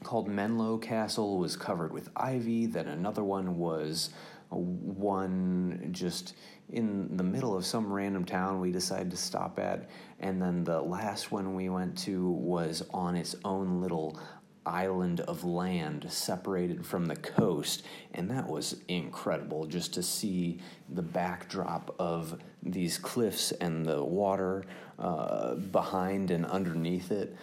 called 0.05 0.27
Menlo 0.27 0.77
Castle 0.77 1.39
was 1.39 1.57
covered 1.57 1.91
with 1.91 2.09
ivy. 2.15 2.67
Then 2.67 2.87
another 2.87 3.23
one 3.23 3.57
was 3.57 4.11
one 4.49 5.89
just 5.91 6.35
in 6.69 7.17
the 7.17 7.23
middle 7.23 7.57
of 7.57 7.65
some 7.65 7.91
random 7.91 8.23
town 8.23 8.59
we 8.59 8.71
decided 8.71 9.09
to 9.11 9.17
stop 9.17 9.59
at. 9.59 9.89
And 10.19 10.39
then 10.39 10.63
the 10.63 10.79
last 10.79 11.31
one 11.31 11.55
we 11.55 11.69
went 11.69 11.97
to 11.99 12.29
was 12.29 12.83
on 12.93 13.15
its 13.15 13.35
own 13.43 13.81
little 13.81 14.19
island 14.63 15.21
of 15.21 15.43
land 15.43 16.05
separated 16.09 16.85
from 16.85 17.05
the 17.05 17.15
coast. 17.15 17.83
And 18.13 18.29
that 18.29 18.47
was 18.47 18.81
incredible 18.87 19.65
just 19.65 19.93
to 19.95 20.03
see 20.03 20.59
the 20.89 21.03
backdrop 21.03 21.95
of 21.97 22.39
these 22.61 22.99
cliffs 22.99 23.51
and 23.53 23.85
the 23.85 24.03
water 24.03 24.65
uh, 24.99 25.55
behind 25.55 26.29
and 26.29 26.45
underneath 26.45 27.11
it. 27.11 27.35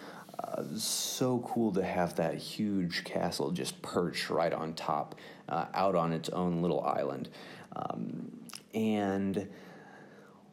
So 0.75 1.39
cool 1.39 1.71
to 1.73 1.83
have 1.83 2.15
that 2.15 2.35
huge 2.35 3.03
castle 3.03 3.51
just 3.51 3.81
perched 3.81 4.29
right 4.29 4.53
on 4.53 4.73
top, 4.73 5.15
uh, 5.49 5.65
out 5.73 5.95
on 5.95 6.11
its 6.11 6.29
own 6.29 6.61
little 6.61 6.81
island. 6.81 7.29
Um, 7.75 8.31
and 8.73 9.47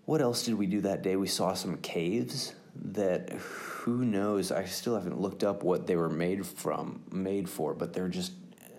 what 0.04 0.20
else 0.20 0.44
did 0.44 0.54
we 0.54 0.66
do 0.66 0.80
that 0.82 1.02
day? 1.02 1.16
We 1.16 1.26
saw 1.26 1.54
some 1.54 1.76
caves 1.78 2.54
that 2.92 3.30
who 3.30 4.04
knows? 4.04 4.52
I 4.52 4.64
still 4.64 4.94
haven't 4.94 5.20
looked 5.20 5.44
up 5.44 5.62
what 5.62 5.86
they 5.86 5.96
were 5.96 6.08
made 6.08 6.46
from, 6.46 7.02
made 7.10 7.48
for, 7.48 7.74
but 7.74 7.92
they're 7.92 8.08
just 8.08 8.32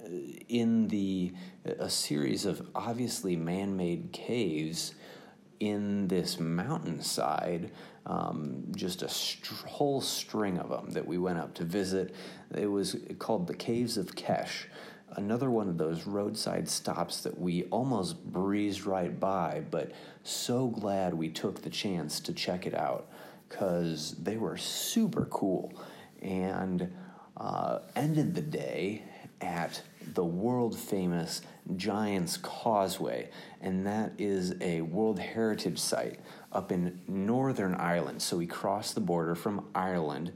uh, 0.06 0.10
in 0.48 0.88
the 0.88 1.34
a 1.66 1.90
series 1.90 2.46
of 2.46 2.68
obviously 2.74 3.36
man-made 3.36 4.12
caves 4.12 4.94
in 5.60 6.08
this 6.08 6.40
mountainside. 6.40 7.72
Um, 8.06 8.64
just 8.76 9.04
a 9.04 9.10
str- 9.10 9.68
whole 9.68 10.02
string 10.02 10.58
of 10.58 10.70
them 10.70 10.90
that 10.92 11.06
we 11.06 11.20
went 11.20 11.38
up 11.38 11.54
to 11.56 11.64
visit. 11.64 12.16
It 12.56 12.66
was 12.66 12.96
called 13.20 13.46
the 13.46 13.54
Caves 13.54 13.96
of 13.96 14.16
Kesh 14.16 14.66
another 15.16 15.50
one 15.50 15.68
of 15.68 15.78
those 15.78 16.06
roadside 16.06 16.68
stops 16.68 17.22
that 17.22 17.40
we 17.40 17.64
almost 17.66 18.24
breezed 18.32 18.86
right 18.86 19.20
by, 19.20 19.62
but 19.72 19.92
so 20.24 20.68
glad 20.68 21.14
we 21.14 21.30
took 21.30 21.62
the 21.62 21.70
chance 21.70 22.20
to 22.22 22.34
check 22.34 22.66
it 22.66 22.74
out 22.74 23.10
because 23.50 24.16
they 24.22 24.38
were 24.38 24.58
super 24.58 25.26
cool 25.26 25.74
and 26.22 26.92
uh, 27.38 27.80
ended 27.96 28.34
the 28.36 28.42
day 28.42 29.04
at 29.42 29.82
the 30.14 30.24
world 30.24 30.78
famous 30.78 31.42
Giant's 31.76 32.38
Causeway, 32.38 33.30
and 33.60 33.86
that 33.86 34.14
is 34.18 34.56
a 34.62 34.82
World 34.82 35.20
Heritage 35.20 35.80
Site 35.80 36.20
up 36.52 36.72
in 36.72 37.02
Northern 37.08 37.76
Ireland. 37.76 38.22
So 38.22 38.38
we 38.38 38.48
crossed 38.48 38.96
the 38.96 39.02
border 39.02 39.36
from 39.36 39.68
Ireland 39.74 40.34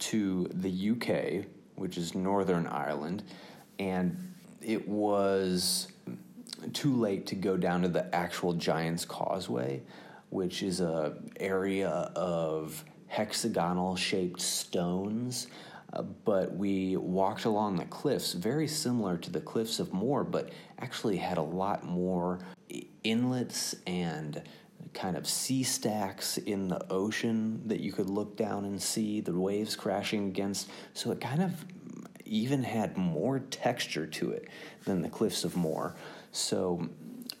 to 0.00 0.48
the 0.52 0.90
UK, 0.90 1.46
which 1.76 1.98
is 1.98 2.14
Northern 2.14 2.66
Ireland 2.66 3.22
and 3.78 4.34
it 4.60 4.88
was 4.88 5.88
too 6.72 6.94
late 6.94 7.26
to 7.28 7.34
go 7.34 7.56
down 7.56 7.82
to 7.82 7.88
the 7.88 8.12
actual 8.14 8.52
Giant's 8.52 9.04
Causeway, 9.04 9.82
which 10.30 10.62
is 10.62 10.80
a 10.80 11.16
area 11.38 11.88
of 12.16 12.84
hexagonal 13.06 13.96
shaped 13.96 14.40
stones. 14.40 15.46
Uh, 15.92 16.02
but 16.02 16.54
we 16.54 16.96
walked 16.96 17.46
along 17.46 17.76
the 17.76 17.84
cliffs, 17.86 18.34
very 18.34 18.68
similar 18.68 19.16
to 19.16 19.30
the 19.30 19.40
cliffs 19.40 19.80
of 19.80 19.94
Moher, 19.94 20.24
but 20.24 20.50
actually 20.80 21.16
had 21.16 21.38
a 21.38 21.42
lot 21.42 21.84
more 21.86 22.40
inlets 23.04 23.74
and 23.86 24.42
kind 24.94 25.16
of 25.16 25.28
sea 25.28 25.62
stacks 25.62 26.38
in 26.38 26.68
the 26.68 26.92
ocean 26.92 27.62
that 27.66 27.80
you 27.80 27.92
could 27.92 28.08
look 28.08 28.36
down 28.36 28.64
and 28.64 28.80
see 28.80 29.20
the 29.20 29.32
waves 29.32 29.76
crashing 29.76 30.28
against. 30.28 30.68
So 30.94 31.10
it 31.10 31.20
kind 31.20 31.42
of 31.42 31.64
even 32.24 32.62
had 32.62 32.96
more 32.96 33.38
texture 33.38 34.06
to 34.06 34.30
it 34.32 34.48
than 34.84 35.02
the 35.02 35.08
Cliffs 35.08 35.44
of 35.44 35.56
Moher. 35.56 35.94
So 36.32 36.88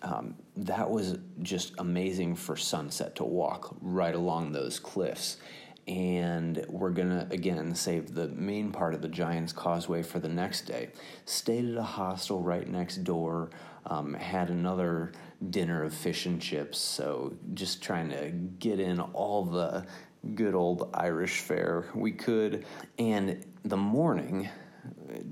um, 0.02 0.34
that 0.56 0.90
was 0.90 1.18
just 1.42 1.74
amazing 1.78 2.36
for 2.36 2.56
sunset 2.56 3.16
to 3.16 3.24
walk 3.24 3.76
right 3.80 4.14
along 4.14 4.52
those 4.52 4.78
cliffs. 4.78 5.38
And 5.86 6.64
we're 6.68 6.90
gonna 6.90 7.26
again 7.30 7.74
save 7.74 8.14
the 8.14 8.28
main 8.28 8.72
part 8.72 8.92
of 8.94 9.00
the 9.00 9.08
Giant's 9.08 9.52
Causeway 9.52 10.02
for 10.02 10.18
the 10.18 10.28
next 10.28 10.62
day. 10.62 10.90
Stayed 11.24 11.64
at 11.70 11.78
a 11.78 11.82
hostel 11.82 12.42
right 12.42 12.68
next 12.68 13.04
door. 13.04 13.50
Um, 13.88 14.12
had 14.14 14.50
another 14.50 15.12
dinner 15.50 15.82
of 15.82 15.94
fish 15.94 16.26
and 16.26 16.40
chips. 16.40 16.78
So 16.78 17.34
just 17.54 17.82
trying 17.82 18.10
to 18.10 18.30
get 18.30 18.80
in 18.80 19.00
all 19.00 19.44
the 19.44 19.86
good 20.34 20.54
old 20.54 20.90
Irish 20.94 21.40
fare 21.40 21.86
we 21.94 22.12
could. 22.12 22.66
And 22.98 23.44
the 23.64 23.78
morning, 23.78 24.50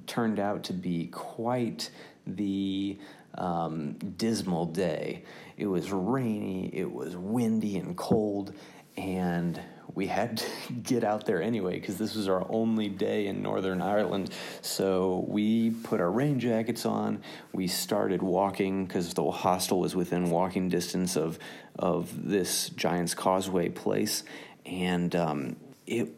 turned 0.07 0.38
out 0.38 0.64
to 0.64 0.72
be 0.72 1.07
quite 1.09 1.90
the 2.26 2.98
um, 3.36 3.92
dismal 4.16 4.66
day. 4.66 5.24
It 5.57 5.66
was 5.66 5.92
rainy, 5.92 6.70
it 6.72 6.90
was 6.90 7.16
windy 7.16 7.76
and 7.78 7.96
cold, 7.96 8.54
and 8.96 9.61
we 9.97 10.07
had 10.07 10.36
to 10.36 10.72
get 10.84 11.03
out 11.03 11.26
there 11.26 11.42
anyway 11.42 11.80
because 11.80 11.99
this 11.99 12.14
was 12.14 12.28
our 12.28 12.47
only 12.49 12.88
day 12.88 13.26
in 13.26 13.42
Northern 13.42 13.82
Ireland. 13.82 14.30
So 14.61 15.24
we 15.26 15.70
put 15.70 16.01
our 16.01 16.11
rain 16.11 16.38
jackets 16.38 16.86
on. 16.86 17.22
We 17.53 17.66
started 17.66 18.22
walking 18.22 18.86
because 18.86 19.14
the 19.14 19.28
hostel 19.28 19.80
was 19.80 19.97
within 19.97 20.30
walking 20.30 20.68
distance 20.68 21.16
of 21.16 21.40
of 21.76 22.28
this 22.28 22.70
Giant's 22.70 23.14
Causeway 23.14 23.68
place, 23.70 24.22
and 24.64 25.14
um, 25.16 25.57
it 25.86 26.14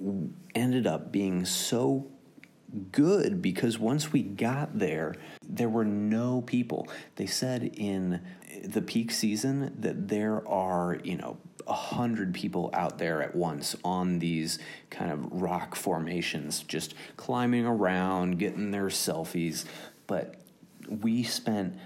ended 0.54 0.86
up 0.86 1.10
being 1.10 1.44
so 1.44 2.10
good 2.92 3.40
because 3.40 3.78
once 3.78 4.12
we 4.12 4.22
got 4.22 4.78
there, 4.78 5.14
there 5.42 5.68
were 5.68 5.84
no 5.84 6.42
people. 6.42 6.88
They 7.16 7.26
said 7.26 7.64
in 7.64 8.20
the 8.64 8.82
peak 8.82 9.10
season 9.10 9.74
that 9.80 10.08
there 10.08 10.46
are, 10.46 10.98
you 11.02 11.16
know, 11.16 11.38
a 11.68 11.74
hundred 11.74 12.34
people 12.34 12.70
out 12.72 12.98
there 12.98 13.22
at 13.22 13.34
once 13.34 13.76
on 13.84 14.18
these 14.18 14.58
kind 14.90 15.12
of 15.12 15.40
rock 15.40 15.74
formations, 15.74 16.62
just 16.62 16.94
climbing 17.16 17.66
around, 17.66 18.38
getting 18.38 18.70
their 18.70 18.86
selfies. 18.86 19.64
But 20.06 20.36
we 20.88 21.22
spent 21.22 21.76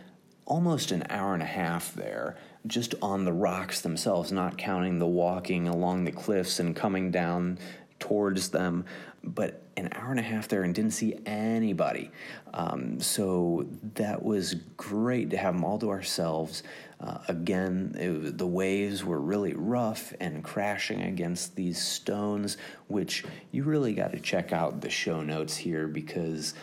almost 0.46 0.92
an 0.92 1.04
hour 1.10 1.34
and 1.34 1.42
a 1.42 1.46
half 1.46 1.94
there 1.94 2.36
just 2.66 2.94
on 3.02 3.24
the 3.24 3.32
rocks 3.32 3.80
themselves, 3.80 4.30
not 4.30 4.56
counting 4.56 4.98
the 4.98 5.06
walking 5.06 5.66
along 5.66 6.04
the 6.04 6.12
cliffs 6.12 6.60
and 6.60 6.76
coming 6.76 7.10
down 7.10 7.58
towards 7.98 8.50
them. 8.50 8.84
But 9.24 9.61
an 9.76 9.88
hour 9.92 10.10
and 10.10 10.20
a 10.20 10.22
half 10.22 10.48
there 10.48 10.62
and 10.62 10.74
didn't 10.74 10.92
see 10.92 11.18
anybody. 11.26 12.10
Um, 12.54 13.00
so 13.00 13.66
that 13.94 14.22
was 14.22 14.54
great 14.76 15.30
to 15.30 15.36
have 15.36 15.54
them 15.54 15.64
all 15.64 15.78
to 15.78 15.90
ourselves. 15.90 16.62
Uh, 17.00 17.18
again, 17.28 17.94
it, 17.98 18.38
the 18.38 18.46
waves 18.46 19.04
were 19.04 19.20
really 19.20 19.54
rough 19.54 20.12
and 20.20 20.44
crashing 20.44 21.02
against 21.02 21.56
these 21.56 21.80
stones, 21.80 22.56
which 22.88 23.24
you 23.50 23.64
really 23.64 23.94
got 23.94 24.12
to 24.12 24.20
check 24.20 24.52
out 24.52 24.80
the 24.80 24.90
show 24.90 25.22
notes 25.22 25.56
here 25.56 25.88
because 25.88 26.54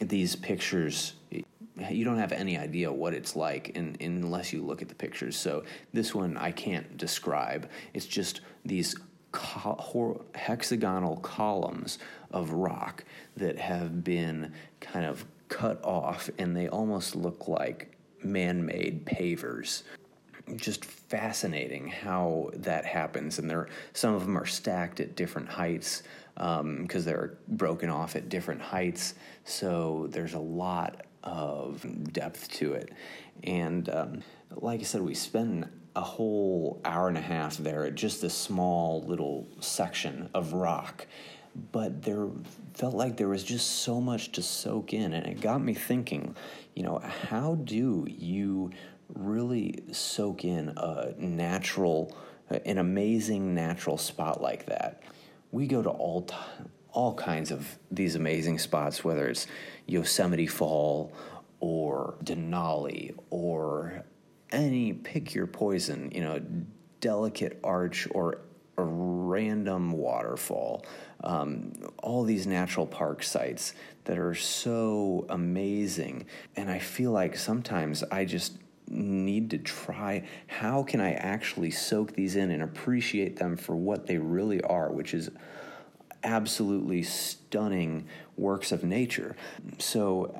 these 0.00 0.34
pictures 0.34 1.14
you 1.90 2.04
don't 2.04 2.18
have 2.18 2.32
any 2.32 2.58
idea 2.58 2.92
what 2.92 3.14
it's 3.14 3.34
like 3.34 3.70
in, 3.70 3.94
in, 3.96 4.22
unless 4.22 4.52
you 4.52 4.62
look 4.62 4.82
at 4.82 4.88
the 4.88 4.94
pictures. 4.94 5.36
So 5.36 5.64
this 5.92 6.14
one 6.14 6.36
I 6.36 6.50
can't 6.50 6.96
describe. 6.96 7.68
It's 7.94 8.06
just 8.06 8.42
these 8.64 8.94
co- 9.32 10.24
hexagonal 10.34 11.16
columns 11.16 11.98
of 12.30 12.50
rock 12.50 13.04
that 13.36 13.58
have 13.58 14.04
been 14.04 14.52
kind 14.80 15.04
of 15.06 15.24
cut 15.48 15.82
off, 15.84 16.30
and 16.38 16.56
they 16.56 16.68
almost 16.68 17.16
look 17.16 17.48
like 17.48 17.96
man-made 18.22 19.04
pavers. 19.04 19.82
Just 20.56 20.84
fascinating 20.84 21.88
how 21.88 22.50
that 22.54 22.84
happens, 22.84 23.38
and 23.38 23.48
there 23.48 23.68
some 23.92 24.14
of 24.14 24.22
them 24.22 24.36
are 24.36 24.46
stacked 24.46 25.00
at 25.00 25.14
different 25.16 25.48
heights 25.48 26.02
because 26.34 26.60
um, 26.60 26.88
they're 26.88 27.38
broken 27.48 27.90
off 27.90 28.16
at 28.16 28.28
different 28.28 28.60
heights. 28.60 29.14
So 29.44 30.08
there's 30.10 30.34
a 30.34 30.38
lot 30.38 31.06
of 31.22 31.84
depth 32.12 32.50
to 32.52 32.72
it. 32.72 32.92
And 33.44 33.88
um, 33.88 34.22
like 34.50 34.80
I 34.80 34.84
said, 34.84 35.02
we 35.02 35.14
spend 35.14 35.68
a 35.94 36.00
whole 36.00 36.80
hour 36.84 37.08
and 37.08 37.18
a 37.18 37.22
half 37.22 37.56
there 37.58 37.84
at 37.84 37.94
just 37.94 38.22
this 38.22 38.34
small 38.34 39.02
little 39.02 39.46
section 39.60 40.28
of 40.34 40.52
rock. 40.52 41.06
But 41.70 42.02
there 42.02 42.28
felt 42.72 42.94
like 42.94 43.16
there 43.16 43.28
was 43.28 43.44
just 43.44 43.82
so 43.82 44.00
much 44.00 44.32
to 44.32 44.42
soak 44.42 44.94
in, 44.94 45.12
and 45.12 45.26
it 45.26 45.40
got 45.40 45.62
me 45.62 45.74
thinking, 45.74 46.34
you 46.74 46.82
know, 46.82 46.98
how 46.98 47.56
do 47.56 48.06
you 48.08 48.70
really 49.14 49.84
soak 49.92 50.44
in 50.44 50.72
a 50.76 51.12
natural, 51.18 52.16
an 52.48 52.78
amazing 52.78 53.54
natural 53.54 53.98
spot 53.98 54.40
like 54.40 54.66
that? 54.66 55.02
We 55.50 55.66
go 55.66 55.82
to 55.82 55.90
all 55.90 56.22
time 56.22 56.70
all 56.92 57.14
kinds 57.14 57.50
of 57.50 57.78
these 57.90 58.14
amazing 58.14 58.58
spots, 58.58 59.02
whether 59.02 59.26
it's 59.26 59.46
Yosemite 59.86 60.46
Fall 60.46 61.12
or 61.60 62.14
Denali 62.22 63.14
or 63.30 64.04
any 64.52 64.92
pick 64.92 65.34
your 65.34 65.46
poison, 65.46 66.10
you 66.14 66.20
know, 66.20 66.40
delicate 67.00 67.58
arch 67.64 68.06
or 68.12 68.38
a 68.78 68.84
random 68.84 69.92
waterfall. 69.92 70.84
Um, 71.24 71.72
all 72.02 72.24
these 72.24 72.46
natural 72.46 72.86
park 72.86 73.22
sites 73.22 73.74
that 74.04 74.18
are 74.18 74.34
so 74.34 75.26
amazing. 75.28 76.26
And 76.56 76.70
I 76.70 76.78
feel 76.78 77.12
like 77.12 77.36
sometimes 77.36 78.02
I 78.10 78.24
just 78.24 78.58
need 78.88 79.50
to 79.50 79.58
try 79.58 80.24
how 80.46 80.82
can 80.82 81.00
I 81.00 81.12
actually 81.12 81.70
soak 81.70 82.14
these 82.14 82.36
in 82.36 82.50
and 82.50 82.62
appreciate 82.62 83.36
them 83.36 83.56
for 83.56 83.76
what 83.76 84.06
they 84.06 84.18
really 84.18 84.60
are, 84.62 84.90
which 84.90 85.14
is 85.14 85.30
absolutely 86.24 87.02
stunning 87.02 88.06
works 88.36 88.70
of 88.72 88.84
nature. 88.84 89.36
So, 89.78 90.34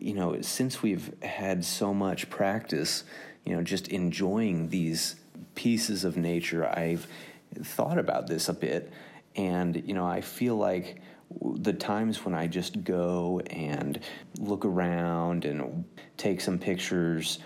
you 0.00 0.14
know, 0.14 0.40
since 0.40 0.82
we've 0.82 1.12
had 1.22 1.64
so 1.64 1.92
much 1.92 2.30
practice, 2.30 3.04
you 3.46 3.54
know, 3.54 3.62
just 3.62 3.88
enjoying 3.88 4.68
these 4.68 5.16
pieces 5.54 6.04
of 6.04 6.16
nature, 6.16 6.66
I've 6.66 7.06
thought 7.62 7.98
about 7.98 8.26
this 8.26 8.48
a 8.48 8.52
bit. 8.52 8.92
And, 9.36 9.82
you 9.86 9.94
know, 9.94 10.06
I 10.06 10.20
feel 10.20 10.56
like 10.56 11.00
the 11.42 11.72
times 11.72 12.24
when 12.24 12.34
I 12.34 12.46
just 12.46 12.84
go 12.84 13.40
and 13.46 13.98
look 14.38 14.64
around 14.64 15.44
and 15.44 15.84
take 16.16 16.40
some 16.40 16.58
pictures 16.58 17.38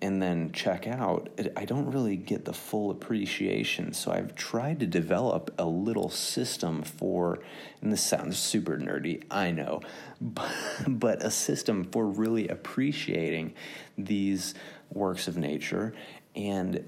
and 0.00 0.22
then 0.22 0.52
check 0.52 0.86
out, 0.86 1.28
I 1.54 1.66
don't 1.66 1.90
really 1.90 2.16
get 2.16 2.46
the 2.46 2.52
full 2.52 2.90
appreciation. 2.90 3.92
So 3.92 4.10
I've 4.10 4.34
tried 4.34 4.80
to 4.80 4.86
develop 4.86 5.54
a 5.58 5.66
little 5.66 6.08
system 6.08 6.82
for, 6.82 7.40
and 7.82 7.92
this 7.92 8.02
sounds 8.02 8.38
super 8.38 8.78
nerdy, 8.78 9.22
I 9.30 9.50
know, 9.50 9.82
but, 10.20 10.50
but 10.88 11.22
a 11.22 11.30
system 11.30 11.84
for 11.84 12.06
really 12.06 12.48
appreciating 12.48 13.52
these 13.98 14.54
works 14.90 15.28
of 15.28 15.36
nature. 15.36 15.94
And 16.34 16.84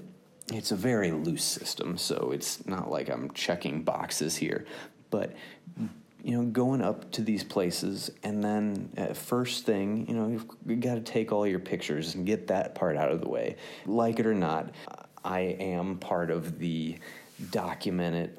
it's 0.51 0.71
a 0.71 0.75
very 0.75 1.11
loose 1.11 1.43
system, 1.43 1.97
so 1.97 2.31
it's 2.33 2.65
not 2.65 2.89
like 2.89 3.09
I'm 3.09 3.31
checking 3.31 3.83
boxes 3.83 4.35
here. 4.35 4.65
But 5.09 5.33
you 6.23 6.35
know, 6.35 6.43
going 6.43 6.81
up 6.81 7.11
to 7.11 7.21
these 7.21 7.43
places, 7.43 8.11
and 8.23 8.43
then 8.43 8.91
uh, 8.97 9.13
first 9.13 9.65
thing, 9.65 10.05
you 10.07 10.13
know, 10.15 10.27
you've, 10.27 10.45
you've 10.65 10.81
got 10.81 10.95
to 10.95 11.01
take 11.01 11.31
all 11.31 11.47
your 11.47 11.59
pictures 11.59 12.15
and 12.15 12.25
get 12.25 12.47
that 12.47 12.75
part 12.75 12.97
out 12.97 13.11
of 13.11 13.21
the 13.21 13.29
way. 13.29 13.55
Like 13.85 14.19
it 14.19 14.25
or 14.25 14.33
not, 14.33 14.73
I 15.23 15.39
am 15.39 15.97
part 15.97 16.29
of 16.29 16.59
the 16.59 16.97
documented 17.51 18.37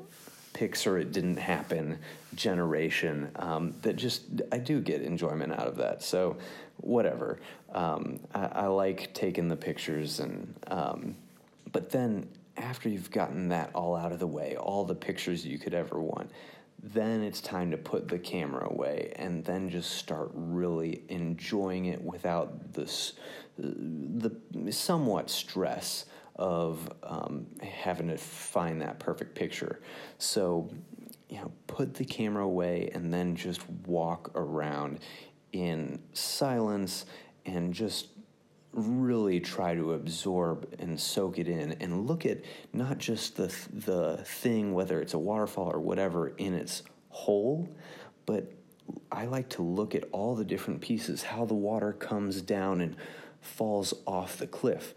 pics 0.52 0.86
or 0.86 0.98
it 0.98 1.12
didn't 1.12 1.36
happen 1.36 1.98
generation 2.34 3.30
um, 3.36 3.74
that 3.82 3.96
just 3.96 4.24
I 4.52 4.58
do 4.58 4.80
get 4.80 5.02
enjoyment 5.02 5.52
out 5.52 5.66
of 5.66 5.76
that. 5.76 6.02
So 6.02 6.36
whatever, 6.78 7.38
um, 7.72 8.20
I, 8.34 8.46
I, 8.46 8.66
like 8.66 9.12
taking 9.14 9.48
the 9.48 9.56
pictures 9.56 10.20
and 10.20 10.54
um, 10.68 11.16
but 11.72 11.90
then 11.90 12.28
after 12.56 12.88
you've 12.88 13.10
gotten 13.10 13.48
that 13.48 13.70
all 13.74 13.94
out 13.94 14.12
of 14.12 14.18
the 14.18 14.26
way, 14.26 14.56
all 14.56 14.84
the 14.84 14.94
pictures 14.94 15.46
you 15.46 15.58
could 15.58 15.74
ever 15.74 16.00
want 16.00 16.30
then 16.82 17.22
it's 17.22 17.40
time 17.40 17.70
to 17.70 17.76
put 17.76 18.08
the 18.08 18.18
camera 18.18 18.66
away 18.70 19.12
and 19.16 19.44
then 19.44 19.68
just 19.68 19.92
start 19.92 20.30
really 20.32 21.02
enjoying 21.08 21.86
it 21.86 22.02
without 22.02 22.72
this 22.72 23.14
the 23.58 24.34
somewhat 24.70 25.28
stress 25.28 26.06
of 26.40 26.90
um, 27.04 27.46
having 27.62 28.08
to 28.08 28.16
find 28.16 28.80
that 28.80 28.98
perfect 28.98 29.36
picture. 29.36 29.80
So 30.18 30.68
you 31.30 31.36
know 31.36 31.52
put 31.68 31.94
the 31.94 32.04
camera 32.04 32.44
away 32.44 32.90
and 32.92 33.14
then 33.14 33.36
just 33.36 33.60
walk 33.86 34.32
around 34.34 34.98
in 35.52 36.00
silence 36.12 37.06
and 37.46 37.72
just 37.72 38.08
really 38.72 39.40
try 39.40 39.74
to 39.74 39.94
absorb 39.94 40.74
and 40.78 40.98
soak 40.98 41.38
it 41.38 41.48
in 41.48 41.72
and 41.80 42.06
look 42.06 42.26
at 42.26 42.38
not 42.72 42.98
just 42.98 43.36
the 43.36 43.52
the 43.72 44.18
thing 44.24 44.72
whether 44.72 45.00
it's 45.00 45.14
a 45.14 45.18
waterfall 45.18 45.70
or 45.72 45.80
whatever 45.80 46.28
in 46.28 46.54
its 46.54 46.82
whole 47.08 47.68
but 48.26 48.52
I 49.12 49.26
like 49.26 49.48
to 49.50 49.62
look 49.62 49.94
at 49.94 50.04
all 50.10 50.34
the 50.34 50.44
different 50.44 50.80
pieces 50.80 51.22
how 51.22 51.44
the 51.44 51.54
water 51.54 51.92
comes 51.92 52.42
down 52.42 52.80
and 52.80 52.96
falls 53.40 53.94
off 54.06 54.36
the 54.36 54.46
cliff 54.46 54.94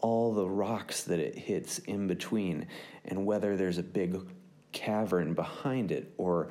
all 0.00 0.32
the 0.32 0.48
rocks 0.48 1.04
that 1.04 1.18
it 1.18 1.36
hits 1.36 1.78
in 1.80 2.06
between 2.06 2.66
and 3.04 3.26
whether 3.26 3.56
there's 3.56 3.78
a 3.78 3.82
big 3.82 4.20
cavern 4.72 5.34
behind 5.34 5.90
it 5.90 6.12
or 6.16 6.50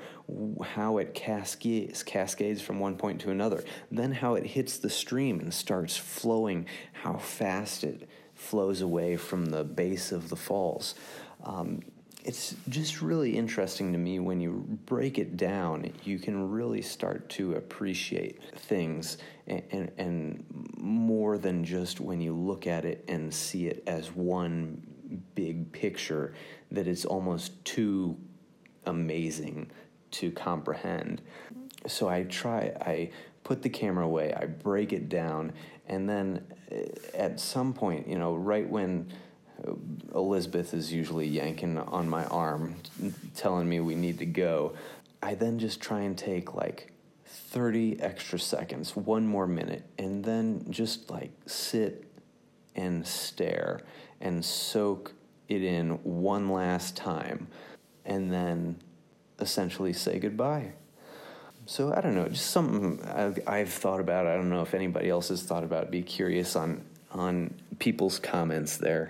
how 0.62 0.98
it 0.98 1.14
cascades 1.14 2.04
cascades 2.04 2.62
from 2.62 2.78
one 2.78 2.98
point 2.98 3.22
to 3.22 3.32
another 3.32 3.64
then 3.92 4.12
how 4.12 4.36
it 4.36 4.46
hits 4.46 4.78
the 4.78 4.90
stream 4.90 5.40
and 5.40 5.54
starts 5.54 5.96
flowing 5.96 6.66
how 6.92 7.16
fast 7.16 7.86
it 7.86 8.10
flows 8.40 8.82
away 8.82 9.18
from 9.18 9.48
the 9.48 9.64
base 9.66 10.14
of 10.14 10.30
the 10.30 10.36
falls. 10.36 10.96
Um, 11.44 11.82
it's 12.24 12.56
just 12.68 13.02
really 13.02 13.38
interesting 13.38 13.92
to 13.94 13.98
me 13.98 14.20
when 14.20 14.40
you 14.40 14.66
break 14.86 15.18
it 15.18 15.38
down 15.38 15.92
you 16.04 16.20
can 16.20 16.50
really 16.52 16.82
start 16.82 17.30
to 17.30 17.54
appreciate 17.54 18.42
things 18.56 19.18
and, 19.50 19.92
and, 19.98 20.46
more 20.78 21.38
than 21.38 21.64
just 21.64 22.00
when 22.00 22.22
you 22.22 22.34
look 22.34 22.66
at 22.66 22.86
it 22.86 23.04
and 23.08 23.34
see 23.34 23.68
it 23.68 23.84
as 23.86 24.12
one 24.12 24.82
big 25.36 25.72
picture 25.72 26.34
that 26.72 26.88
it's 26.88 27.06
almost 27.06 27.64
too 27.66 28.18
amazing 28.86 29.70
to 30.12 30.32
comprehend. 30.32 31.22
So 31.88 32.08
I 32.08 32.24
try, 32.24 32.72
I 32.82 33.12
put 33.44 33.62
the 33.62 33.70
camera 33.70 34.06
away, 34.06 34.34
I 34.34 34.46
break 34.46 34.94
it 34.94 35.10
down, 35.10 35.54
and 35.88 36.10
then 36.10 36.46
eh, 36.72 36.86
at 37.14 37.40
some 37.40 37.74
point, 37.74 38.08
you 38.08 38.18
know, 38.18 38.36
right 38.36 38.68
when 38.68 39.12
uh, 39.68 39.74
Elizabeth 40.16 40.74
is 40.74 40.92
usually 40.92 41.28
yanking 41.28 41.78
on 41.78 42.10
my 42.10 42.26
arm, 42.26 42.76
telling 43.36 43.68
me 43.68 43.80
we 43.80 43.96
need 43.96 44.20
to 44.20 44.26
go, 44.26 44.74
I 45.22 45.36
then 45.36 45.60
just 45.60 45.82
try 45.82 46.02
and 46.02 46.18
take 46.18 46.54
like 46.54 46.92
30 47.50 48.00
extra 48.00 48.40
seconds, 48.40 48.96
one 48.96 49.26
more 49.26 49.48
minute, 49.48 49.84
and 49.98 50.24
then 50.24 50.66
just 50.70 51.10
like 51.10 51.32
sit 51.48 52.06
and 52.76 53.06
stare 53.06 53.82
and 54.22 54.46
soak 54.46 55.14
it 55.48 55.64
in 55.64 55.92
one 56.04 56.50
last 56.50 56.96
time 56.96 57.48
and 58.06 58.32
then 58.32 58.78
essentially 59.40 59.94
say 59.94 60.20
goodbye. 60.20 60.74
So 61.66 61.92
I 61.94 62.02
don't 62.02 62.14
know, 62.14 62.28
just 62.30 62.52
something 62.52 63.04
I've, 63.04 63.40
I've 63.48 63.70
thought 63.70 64.00
about. 64.00 64.28
I 64.28 64.36
don't 64.36 64.50
know 64.50 64.62
if 64.62 64.76
anybody 64.76 65.10
else 65.10 65.30
has 65.30 65.42
thought 65.42 65.64
about. 65.64 65.92
Be 65.92 66.02
curious 66.02 66.56
on 66.56 66.86
on 67.12 67.56
people's 67.80 68.20
comments 68.20 68.78
there, 68.78 69.10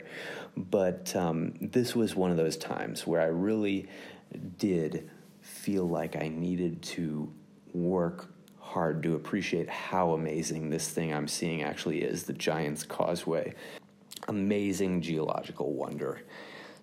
but 0.56 1.14
um, 1.14 1.54
this 1.60 1.94
was 1.94 2.16
one 2.16 2.32
of 2.32 2.38
those 2.38 2.56
times 2.56 3.06
where 3.06 3.20
I 3.20 3.26
really 3.26 3.90
did 4.58 5.10
feel 5.42 5.88
like 5.88 6.16
I 6.16 6.30
needed 6.30 6.82
to 6.84 7.34
work 7.74 8.28
hard 8.60 9.02
to 9.02 9.16
appreciate 9.16 9.70
how 9.70 10.12
amazing 10.12 10.70
this 10.70 10.90
thing 10.90 11.14
I'm 11.14 11.28
seeing 11.28 11.64
actually 11.64 12.04
is 12.04 12.24
the 12.24 12.34
Giant's 12.34 12.84
Causeway. 12.84 13.56
Amazing 14.28 15.02
geological 15.02 15.74
wonder. 15.74 16.22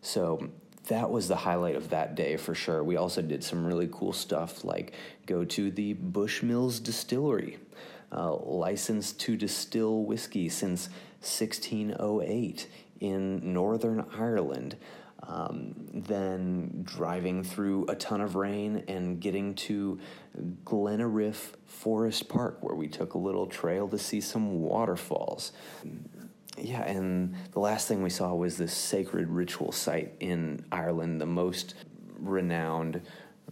So 0.03 0.51
that 0.89 1.11
was 1.11 1.28
the 1.28 1.37
highlight 1.37 1.76
of 1.76 1.91
that 1.91 2.14
day 2.14 2.37
for 2.37 2.55
sure. 2.55 2.82
We 2.82 2.97
also 2.97 3.22
did 3.22 3.43
some 3.45 3.64
really 3.64 3.89
cool 3.93 4.12
stuff 4.12 4.64
like 4.64 4.95
go 5.26 5.45
to 5.45 5.70
the 5.70 5.95
Bushmills 5.95 6.82
Distillery, 6.82 7.59
uh, 8.12 8.34
licensed 8.37 9.20
to 9.20 9.37
distill 9.37 10.05
whiskey 10.05 10.49
since 10.49 10.89
1608 11.20 12.68
in 13.01 13.53
Northern 13.53 14.05
Ireland. 14.16 14.76
Um, 15.22 15.74
then 15.92 16.82
driving 16.84 17.42
through 17.42 17.86
a 17.88 17.96
ton 17.96 18.20
of 18.20 18.36
rain 18.36 18.84
and 18.86 19.18
getting 19.18 19.54
to 19.54 19.98
Glenariff 20.64 21.54
Forest 21.64 22.28
Park, 22.28 22.58
where 22.60 22.76
we 22.76 22.86
took 22.86 23.14
a 23.14 23.18
little 23.18 23.46
trail 23.46 23.88
to 23.88 23.98
see 23.98 24.20
some 24.20 24.60
waterfalls. 24.60 25.52
Yeah, 26.58 26.82
and 26.82 27.34
the 27.52 27.60
last 27.60 27.88
thing 27.88 28.02
we 28.02 28.10
saw 28.10 28.34
was 28.34 28.56
this 28.56 28.72
sacred 28.72 29.28
ritual 29.28 29.72
site 29.72 30.14
in 30.20 30.64
Ireland, 30.70 31.20
the 31.20 31.26
most 31.26 31.74
renowned 32.18 33.00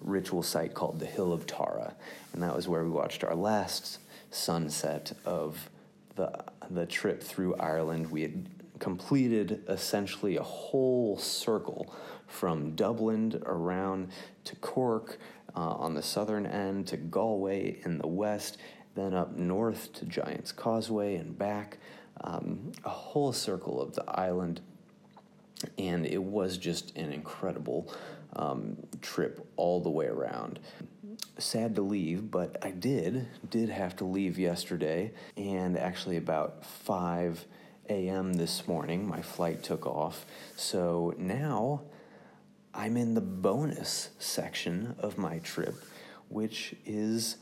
ritual 0.00 0.42
site 0.42 0.74
called 0.74 1.00
the 1.00 1.06
Hill 1.06 1.32
of 1.32 1.46
Tara. 1.46 1.94
And 2.32 2.42
that 2.42 2.54
was 2.54 2.68
where 2.68 2.84
we 2.84 2.90
watched 2.90 3.24
our 3.24 3.34
last 3.34 3.98
sunset 4.30 5.12
of 5.24 5.70
the, 6.16 6.44
the 6.70 6.86
trip 6.86 7.22
through 7.22 7.56
Ireland. 7.56 8.10
We 8.10 8.22
had 8.22 8.48
completed 8.79 9.62
essentially 9.68 10.37
a 10.37 10.43
whole 10.43 11.16
circle 11.18 11.95
from 12.27 12.75
Dublin 12.75 13.41
around 13.47 14.09
to 14.45 14.57
Cork 14.57 15.18
uh, 15.57 15.61
on 15.61 15.95
the 15.95 16.03
southern 16.03 16.47
end 16.47 16.87
to 16.89 16.97
Galway 16.97 17.81
in 17.85 17.99
the 17.99 18.09
west, 18.09 18.59
then 18.95 19.14
up 19.14 19.37
north 19.37 19.93
to 19.95 20.05
Giant's 20.05 20.53
Causeway 20.53 21.16
and 21.16 21.37
back, 21.37 21.79
um, 22.22 22.72
a 22.85 22.89
whole 22.89 23.33
circle 23.33 23.81
of 23.81 23.95
the 23.95 24.05
island. 24.09 24.61
And 25.79 26.05
it 26.05 26.22
was 26.22 26.59
just 26.59 26.97
an 26.97 27.12
incredible 27.12 27.93
um, 28.37 28.77
trip 29.01 29.47
all 29.57 29.81
the 29.81 29.91
way 29.91 30.07
around. 30.07 30.59
Sad 31.39 31.77
to 31.77 31.83
leave, 31.83 32.31
but 32.31 32.57
I 32.62 32.70
did 32.70 33.29
did 33.51 33.68
have 33.68 33.97
to 33.97 34.05
leave 34.05 34.39
yesterday, 34.39 35.12
and 35.37 35.79
actually 35.79 36.16
about 36.16 36.64
five 36.64 37.45
a.m. 37.89 38.35
this 38.35 38.66
morning, 38.66 39.07
my 39.07 39.22
flight 39.22 39.62
took 39.62 39.87
off. 39.87 40.24
So 40.57 41.14
now 41.18 41.82
I'm 42.72 42.97
in 42.97 43.14
the 43.14 43.20
bonus 43.20 44.11
section 44.18 44.97
of 44.99 45.18
my 45.18 45.39
trip, 45.39 45.74
which 46.28 46.74
is. 46.85 47.37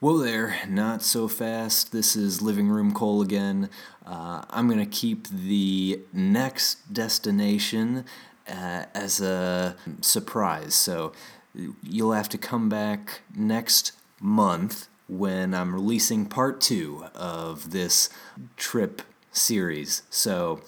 Whoa 0.00 0.18
there, 0.18 0.56
not 0.66 1.02
so 1.02 1.28
fast. 1.28 1.92
This 1.92 2.16
is 2.16 2.40
Living 2.40 2.68
Room 2.68 2.94
Cole 2.94 3.20
again. 3.20 3.68
Uh, 4.06 4.44
I'm 4.48 4.66
going 4.66 4.80
to 4.80 4.86
keep 4.86 5.28
the 5.28 6.00
next 6.12 6.92
destination 6.92 8.06
uh, 8.48 8.86
as 8.94 9.20
a 9.20 9.76
surprise. 10.00 10.74
So 10.74 11.12
you'll 11.82 12.12
have 12.12 12.30
to 12.30 12.38
come 12.38 12.68
back 12.68 13.20
next 13.36 13.92
month 14.20 14.88
when 15.10 15.52
I'm 15.54 15.74
releasing 15.74 16.26
part 16.26 16.60
two 16.60 17.04
of 17.16 17.72
this 17.72 18.10
trip 18.56 19.02
series. 19.32 20.02
So, 20.08 20.60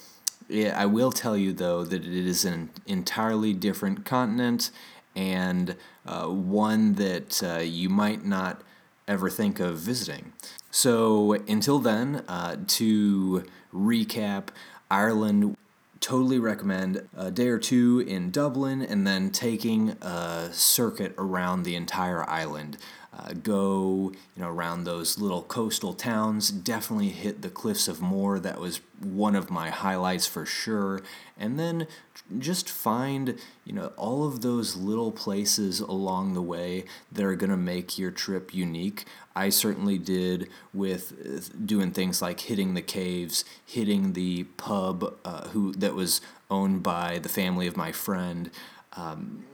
yeah, 0.49 0.75
I 0.77 0.85
will 0.85 1.13
tell 1.13 1.37
you 1.37 1.53
though 1.53 1.85
that 1.85 2.03
it 2.03 2.27
is 2.27 2.43
an 2.43 2.69
entirely 2.85 3.53
different 3.53 4.03
continent 4.05 4.69
and 5.15 5.77
uh, 6.05 6.25
one 6.27 6.93
that 6.95 7.41
uh, 7.41 7.59
you 7.59 7.87
might 7.87 8.25
not 8.25 8.61
ever 9.07 9.29
think 9.29 9.59
of 9.61 9.77
visiting. 9.77 10.33
So, 10.71 11.33
until 11.47 11.79
then, 11.79 12.23
uh, 12.27 12.57
to 12.67 13.45
recap, 13.73 14.47
Ireland 14.91 15.55
totally 16.01 16.39
recommend 16.39 17.07
a 17.15 17.31
day 17.31 17.47
or 17.47 17.59
two 17.59 18.03
in 18.05 18.29
Dublin 18.29 18.81
and 18.81 19.07
then 19.07 19.29
taking 19.29 19.91
a 20.01 20.49
circuit 20.51 21.15
around 21.17 21.63
the 21.63 21.75
entire 21.75 22.29
island 22.29 22.77
uh, 23.17 23.33
go 23.43 24.11
you 24.35 24.41
know 24.41 24.49
around 24.49 24.83
those 24.83 25.19
little 25.19 25.43
coastal 25.43 25.93
towns. 25.93 26.49
Definitely 26.49 27.09
hit 27.09 27.41
the 27.41 27.49
cliffs 27.49 27.87
of 27.87 28.01
Moher. 28.01 28.39
That 28.39 28.59
was 28.59 28.81
one 28.99 29.35
of 29.35 29.51
my 29.51 29.69
highlights 29.69 30.25
for 30.25 30.45
sure. 30.45 31.01
And 31.37 31.59
then 31.59 31.87
just 32.39 32.69
find 32.69 33.37
you 33.65 33.73
know 33.73 33.91
all 33.97 34.25
of 34.25 34.41
those 34.41 34.75
little 34.75 35.11
places 35.11 35.79
along 35.79 36.33
the 36.33 36.41
way 36.41 36.85
that 37.11 37.23
are 37.23 37.35
going 37.35 37.49
to 37.49 37.57
make 37.57 37.99
your 37.99 38.11
trip 38.11 38.53
unique. 38.53 39.05
I 39.35 39.49
certainly 39.49 39.97
did 39.97 40.49
with 40.73 41.13
uh, 41.23 41.55
doing 41.65 41.91
things 41.91 42.21
like 42.21 42.41
hitting 42.41 42.73
the 42.73 42.81
caves 42.81 43.45
hitting 43.65 44.13
the 44.13 44.43
pub 44.57 45.15
uh, 45.25 45.47
who 45.49 45.73
that 45.73 45.93
was 45.93 46.21
owned 46.49 46.83
by 46.83 47.19
the 47.19 47.29
family 47.29 47.67
of 47.67 47.77
my 47.77 47.91
friend. 47.91 48.49
Um, 48.95 49.45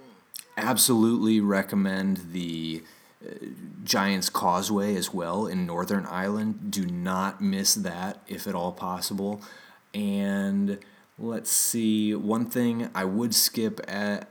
absolutely 0.58 1.40
recommend 1.40 2.32
the 2.34 2.84
Giant's 3.84 4.30
Causeway 4.30 4.96
as 4.96 5.14
well 5.14 5.46
in 5.46 5.66
Northern 5.66 6.06
Ireland. 6.06 6.72
Do 6.72 6.86
not 6.86 7.42
miss 7.42 7.74
that 7.76 8.22
if 8.28 8.48
at 8.48 8.56
all 8.56 8.72
possible. 8.72 9.42
And 9.94 10.80
let's 11.18 11.52
see, 11.52 12.16
one 12.16 12.46
thing 12.46 12.90
I 12.96 13.06
would 13.06 13.36
skip, 13.36 13.82
uh, 13.88 14.22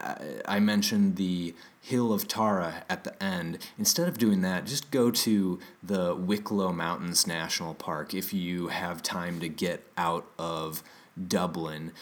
at, 0.00 0.42
I 0.46 0.60
mentioned 0.60 1.16
the 1.16 1.54
Hill 1.80 2.12
of 2.12 2.28
Tara 2.28 2.84
at 2.88 3.04
the 3.04 3.22
end. 3.22 3.58
Instead 3.78 4.08
of 4.08 4.18
doing 4.18 4.42
that, 4.42 4.66
just 4.66 4.90
go 4.90 5.10
to 5.10 5.58
the 5.82 6.14
Wicklow 6.14 6.72
Mountains 6.72 7.26
National 7.26 7.74
Park 7.74 8.14
if 8.14 8.32
you 8.32 8.68
have 8.68 9.02
time 9.02 9.40
to 9.40 9.48
get 9.48 9.84
out 9.96 10.26
of 10.38 10.82
Dublin. 11.26 11.92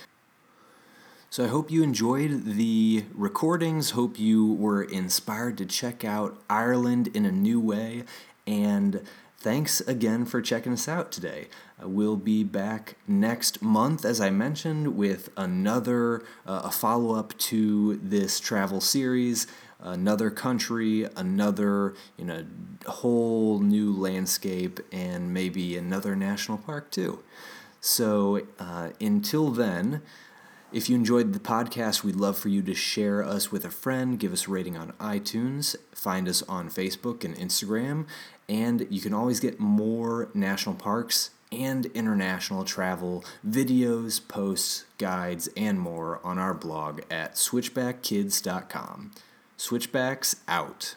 So 1.37 1.45
I 1.45 1.49
hope 1.49 1.71
you 1.71 1.83
enjoyed 1.83 2.47
the 2.47 3.05
recordings. 3.13 3.91
Hope 3.91 4.19
you 4.19 4.55
were 4.55 4.83
inspired 4.83 5.59
to 5.59 5.67
check 5.67 6.03
out 6.03 6.43
Ireland 6.49 7.09
in 7.09 7.27
a 7.27 7.31
new 7.31 7.61
way. 7.61 8.05
And 8.47 9.03
thanks 9.37 9.83
again 9.83 10.25
for 10.25 10.41
checking 10.41 10.73
us 10.73 10.89
out 10.89 11.13
today. 11.13 11.49
Uh, 11.79 11.91
we'll 11.91 12.17
be 12.17 12.43
back 12.43 12.97
next 13.07 13.61
month, 13.61 14.07
as 14.07 14.19
I 14.19 14.31
mentioned, 14.31 14.97
with 14.97 15.29
another 15.37 16.25
uh, 16.47 16.63
a 16.65 16.71
follow 16.71 17.15
up 17.15 17.37
to 17.37 18.01
this 18.03 18.41
travel 18.41 18.81
series. 18.81 19.47
Another 19.79 20.31
country, 20.31 21.07
another 21.17 21.93
you 22.17 22.25
know 22.25 22.47
whole 22.87 23.59
new 23.59 23.93
landscape, 23.93 24.81
and 24.91 25.35
maybe 25.35 25.77
another 25.77 26.17
national 26.17 26.57
park 26.57 26.91
too. 26.91 27.23
So 27.83 28.47
uh, 28.59 28.93
until 29.03 29.51
then. 29.51 30.01
If 30.77 30.91
you 30.91 30.95
enjoyed 30.95 31.33
the 31.33 31.39
podcast, 31.39 32.05
we'd 32.05 32.17
love 32.17 32.37
for 32.37 32.51
you 32.51 32.61
to 32.61 32.75
share 32.75 33.25
us 33.25 33.51
with 33.51 33.65
a 33.65 33.71
friend, 33.71 34.19
give 34.19 34.31
us 34.35 34.47
a 34.47 34.51
rating 34.51 34.77
on 34.77 34.93
iTunes, 35.01 35.75
find 35.93 36.29
us 36.29 36.43
on 36.43 36.69
Facebook 36.69 37.25
and 37.25 37.35
Instagram, 37.35 38.05
and 38.47 38.87
you 38.91 39.01
can 39.01 39.15
always 39.15 39.41
get 39.41 39.59
more 39.59 40.29
national 40.35 40.75
parks 40.75 41.31
and 41.51 41.87
international 41.87 42.63
travel 42.63 43.25
videos, 43.49 44.21
posts, 44.29 44.85
guides, 44.99 45.49
and 45.57 45.81
more 45.81 46.21
on 46.23 46.39
our 46.39 46.53
blog 46.53 47.01
at 47.11 47.37
switchbackkids.com. 47.37 49.13
Switchbacks 49.57 50.37
out. 50.47 50.95